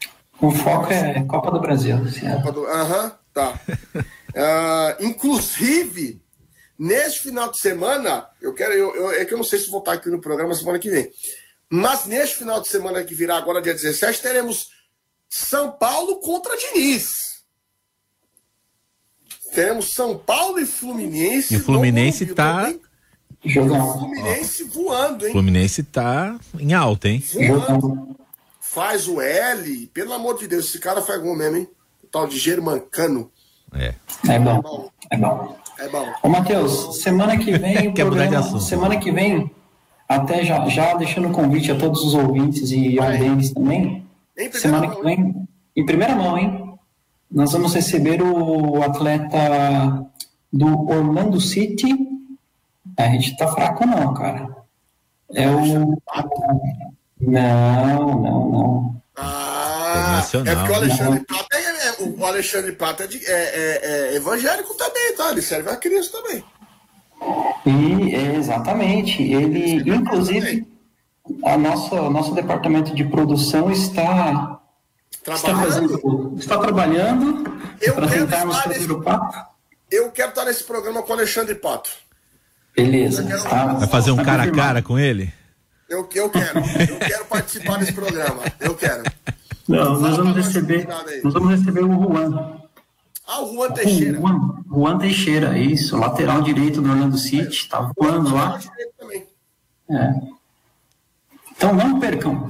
[0.42, 1.98] O foco é Copa do Brasil.
[2.38, 2.66] Copa do...
[2.66, 3.60] Aham, tá.
[3.96, 6.22] uh, inclusive,
[6.78, 8.74] neste final de semana, eu quero.
[8.74, 10.90] Eu, eu, é que eu não sei se vou estar aqui no programa semana que
[10.90, 11.12] vem.
[11.70, 14.70] Mas neste final de semana que virá, agora dia 17, teremos
[15.30, 17.29] São Paulo contra Diniz.
[19.54, 21.54] Temos São Paulo e Fluminense.
[21.54, 22.74] E o Fluminense tá.
[23.44, 23.94] Jogando.
[23.94, 25.32] Fluminense voando, hein?
[25.32, 27.24] Fluminense tá em alta, hein?
[27.48, 28.16] Voando.
[28.60, 29.88] Faz o L.
[29.94, 31.70] Pelo amor de Deus, esse cara faz gol mesmo, hein?
[32.04, 33.32] O tal de Germancano.
[33.74, 33.94] É.
[34.28, 34.90] É bom.
[35.10, 35.58] É bom.
[35.80, 36.14] É bom.
[36.22, 37.88] Ô, Matheus, semana que vem.
[37.90, 39.50] o programa, semana que vem,
[40.08, 44.06] até já, já deixando o convite a todos os ouvintes e ao Denis também.
[44.54, 46.69] Semana mão, que vem, em primeira mão, hein?
[47.32, 50.06] Nós vamos receber o atleta
[50.52, 51.96] do Orlando City.
[52.98, 54.50] A gente tá fraco, não, cara.
[55.34, 55.96] É o.
[57.22, 59.02] Não, não, não.
[59.16, 63.80] Ah, é porque o Alexandre Pata é, é, o Alexandre Pata é, de, é, é,
[63.84, 65.32] é, evangélico também, tá?
[65.32, 66.44] Ele serve a Cristo também.
[67.66, 69.22] E, exatamente.
[69.22, 70.66] Ele, inclusive,
[71.44, 74.59] a nossa, nosso departamento de produção está
[75.38, 75.86] trabalhando.
[75.86, 77.44] Está, fazendo, está trabalhando
[77.96, 79.50] para tentarmos fazer o papo.
[79.92, 81.90] Eu quero estar nesse programa com o Alexandre Pato.
[82.76, 83.24] Beleza.
[83.44, 83.74] Tá.
[83.74, 85.34] Vai fazer um tá cara a cara com ele?
[85.90, 86.60] Eu, eu quero.
[86.60, 88.44] Eu quero participar desse programa.
[88.60, 89.04] Eu quero.
[89.68, 90.88] Não, nós vamos receber.
[91.24, 92.60] Nós vamos receber o Juan.
[93.28, 94.18] Ah, o Juan Teixeira.
[94.18, 98.60] Juan, Juan Teixeira, isso, lateral direito do Orlando City, tá voando lá.
[99.92, 100.14] É.
[101.52, 102.50] Então não percam.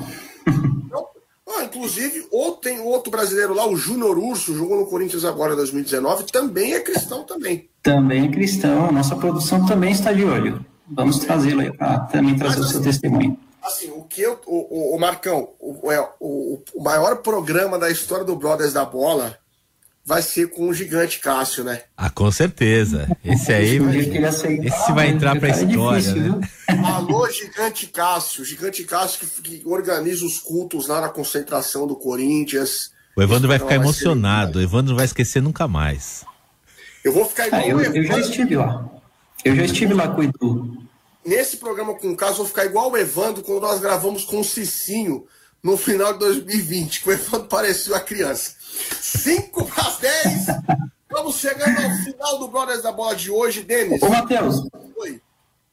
[1.60, 5.58] Ah, inclusive, ou tem outro brasileiro lá, o Júnior Urso, jogou no Corinthians agora em
[5.58, 7.70] 2019, também é cristão também.
[7.84, 10.66] Também é cristão, nossa produção também está de olho.
[10.90, 13.38] Vamos trazê-lo aí para também trazer Mas, o seu assim, testemunho.
[13.62, 17.92] Assim, o que eu, o, o, o Marcão, o, é, o, o maior programa da
[17.92, 19.38] história do Brothers da Bola
[20.10, 21.84] vai ser com o gigante Cássio, né?
[21.96, 23.16] Ah, com certeza.
[23.24, 26.50] Esse aí vai, esse vai entrar para a é história, é difícil, né?
[26.84, 32.90] Alô, gigante Cássio, gigante Cássio que, que, organiza os cultos lá na concentração do Corinthians.
[33.16, 36.26] O Evandro vai ficar vai emocionado, o Evandro não vai esquecer nunca mais.
[37.06, 38.90] Eu vou ficar igual ah, eu, eu já estive lá.
[39.46, 40.78] Eu já estive lá com o Edu.
[41.24, 44.40] Nesse programa com o Cássio, eu vou ficar igual o Evandro quando nós gravamos com
[44.40, 45.28] o Cicinho
[45.62, 48.58] no final de 2020, que o Evandro parecia a criança.
[49.02, 50.46] 5 para as 10.
[51.12, 54.02] Vamos chegando ao final do Brothers da Bola de hoje, Denis.
[54.02, 54.64] Ô, Matheus.
[54.98, 55.22] Oi.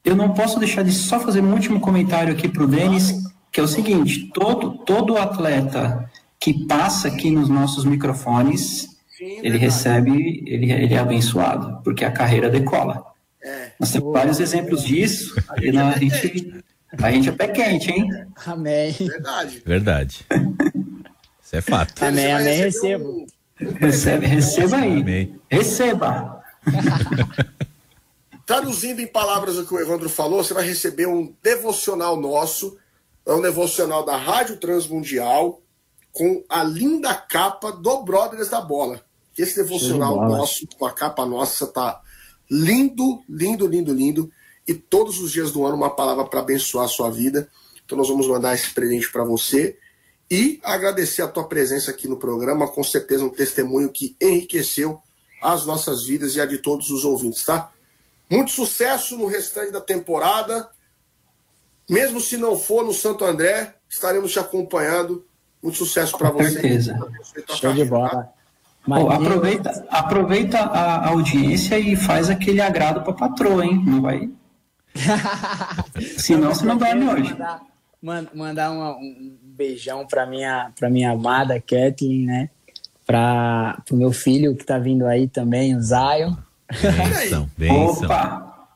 [0.04, 3.12] Eu não posso deixar de só fazer um último comentário aqui para o Denis,
[3.50, 9.58] que é o seguinte: todo, todo atleta que passa aqui nos nossos microfones, Sim, ele
[9.58, 13.04] recebe, ele, ele é abençoado, porque a carreira decola.
[13.42, 13.72] É.
[13.78, 16.64] Nós temos vários exemplos disso, e a gente,
[16.98, 18.08] a gente é pé quente, hein?
[18.44, 18.92] Amém.
[18.92, 19.62] Verdade.
[19.64, 20.26] Verdade.
[21.46, 22.02] Isso é fato.
[22.02, 23.24] Amém, amém, recebo.
[23.56, 25.00] Recebe, receba aí.
[25.00, 25.40] Amém.
[25.48, 26.42] Receba.
[28.44, 32.76] Traduzindo em palavras o que o Evandro falou, você vai receber um devocional nosso,
[33.24, 35.62] é um devocional da Rádio Transmundial,
[36.12, 39.00] com a linda capa do Brothers da Bola.
[39.38, 42.00] Esse devocional nosso, com a capa nossa, tá
[42.50, 44.32] lindo, lindo, lindo, lindo.
[44.66, 47.48] E todos os dias do ano uma palavra para abençoar a sua vida.
[47.84, 49.78] Então nós vamos mandar esse presente para você
[50.30, 55.00] e agradecer a tua presença aqui no programa, com certeza um testemunho que enriqueceu
[55.40, 57.70] as nossas vidas e a de todos os ouvintes, tá?
[58.28, 60.68] Muito sucesso no restante da temporada.
[61.88, 65.24] Mesmo se não for no Santo André, estaremos te acompanhando.
[65.62, 66.50] Muito sucesso para você.
[66.50, 66.98] certeza.
[67.54, 68.08] Show de bola.
[68.08, 68.32] Tá?
[68.84, 73.82] Pô, aproveita, aproveita a audiência e faz aquele agrado para patroa, hein?
[73.84, 74.30] Não vai.
[76.18, 77.30] Senão você não dorme hoje.
[77.30, 77.62] Mandar,
[78.02, 82.50] mandar uma, um beijão para minha, pra minha amada Kathleen, né?
[83.04, 86.34] Para o meu filho que está vindo aí também, o Zion.
[86.70, 88.04] Benção, benção.
[88.04, 88.68] Opa!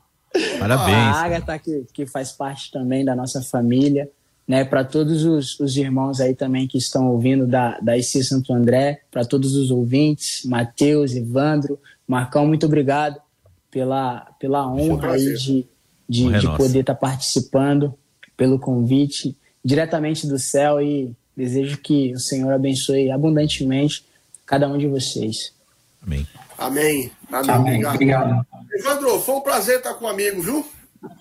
[0.59, 1.15] Parabéns.
[1.15, 4.09] A Agatha, que, que faz parte também da nossa família.
[4.47, 8.51] Né, para todos os, os, irmãos aí também que estão ouvindo da, da IC Santo
[8.51, 13.21] André, para todos os ouvintes, Matheus, Evandro, Marcão, muito obrigado
[13.69, 15.65] pela, pela honra aí de,
[16.09, 17.93] de, de poder estar tá participando,
[18.41, 24.03] pelo convite diretamente do céu e desejo que o Senhor abençoe abundantemente
[24.47, 25.53] cada um de vocês.
[26.01, 26.27] Amém.
[26.57, 27.11] Amém.
[27.31, 27.51] Amém.
[27.51, 27.85] Amém.
[27.85, 28.31] Obrigado.
[28.31, 28.47] Obrigado.
[28.73, 30.67] Evandro, foi um prazer estar com o amigo, viu?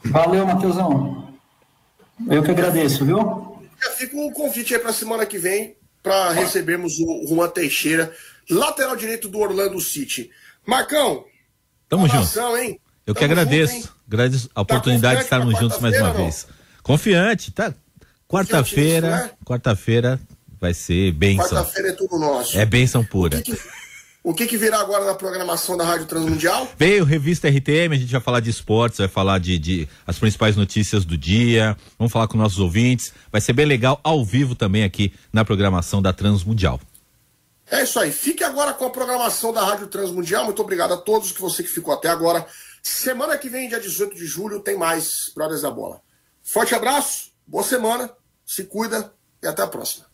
[0.06, 1.30] Valeu, Matheusão.
[2.26, 3.58] Eu que agradeço, viu?
[3.78, 8.10] Já fica um convite aí para a semana que vem para recebermos o Juan Teixeira,
[8.48, 10.30] lateral direito do Orlando City.
[10.66, 11.26] Marcão,
[11.86, 12.56] Tamo junto.
[12.56, 12.80] Hein?
[13.06, 13.74] Eu Tamo que agradeço.
[13.74, 16.46] Junto, agradeço a oportunidade tá de estarmos juntos mais uma vez.
[16.82, 17.74] Confiante, tá?
[18.28, 19.30] Quarta-feira, né?
[19.44, 20.20] quarta-feira
[20.60, 21.48] vai ser bênção.
[21.48, 22.58] Quarta-feira é tudo nosso.
[22.58, 23.38] É bênção pura.
[23.38, 23.62] O que, que,
[24.22, 26.68] o que, que virá agora na programação da Rádio Transmundial?
[26.78, 30.56] Veio revista RTM, a gente vai falar de esportes, vai falar de, de as principais
[30.56, 33.12] notícias do dia, vamos falar com nossos ouvintes.
[33.32, 36.78] Vai ser bem legal ao vivo também aqui na programação da Transmundial.
[37.70, 38.12] É isso aí.
[38.12, 40.44] Fique agora com a programação da Rádio Transmundial.
[40.44, 42.46] Muito obrigado a todos que você que ficou até agora.
[42.82, 46.00] Semana que vem, dia 18 de julho, tem mais Brothers da Bola.
[46.52, 48.10] Forte abraço, boa semana,
[48.44, 50.04] se cuida e até a próxima.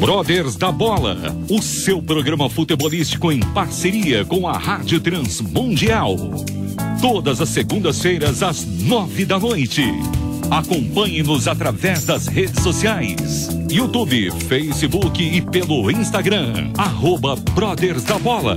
[0.00, 1.18] Brothers da Bola,
[1.50, 6.16] o seu programa futebolístico em parceria com a Rádio Transmundial.
[7.02, 9.82] Todas as segundas-feiras, às nove da noite.
[10.50, 16.72] Acompanhe-nos através das redes sociais: YouTube, Facebook e pelo Instagram.
[16.78, 18.56] Arroba Brothers da Bola.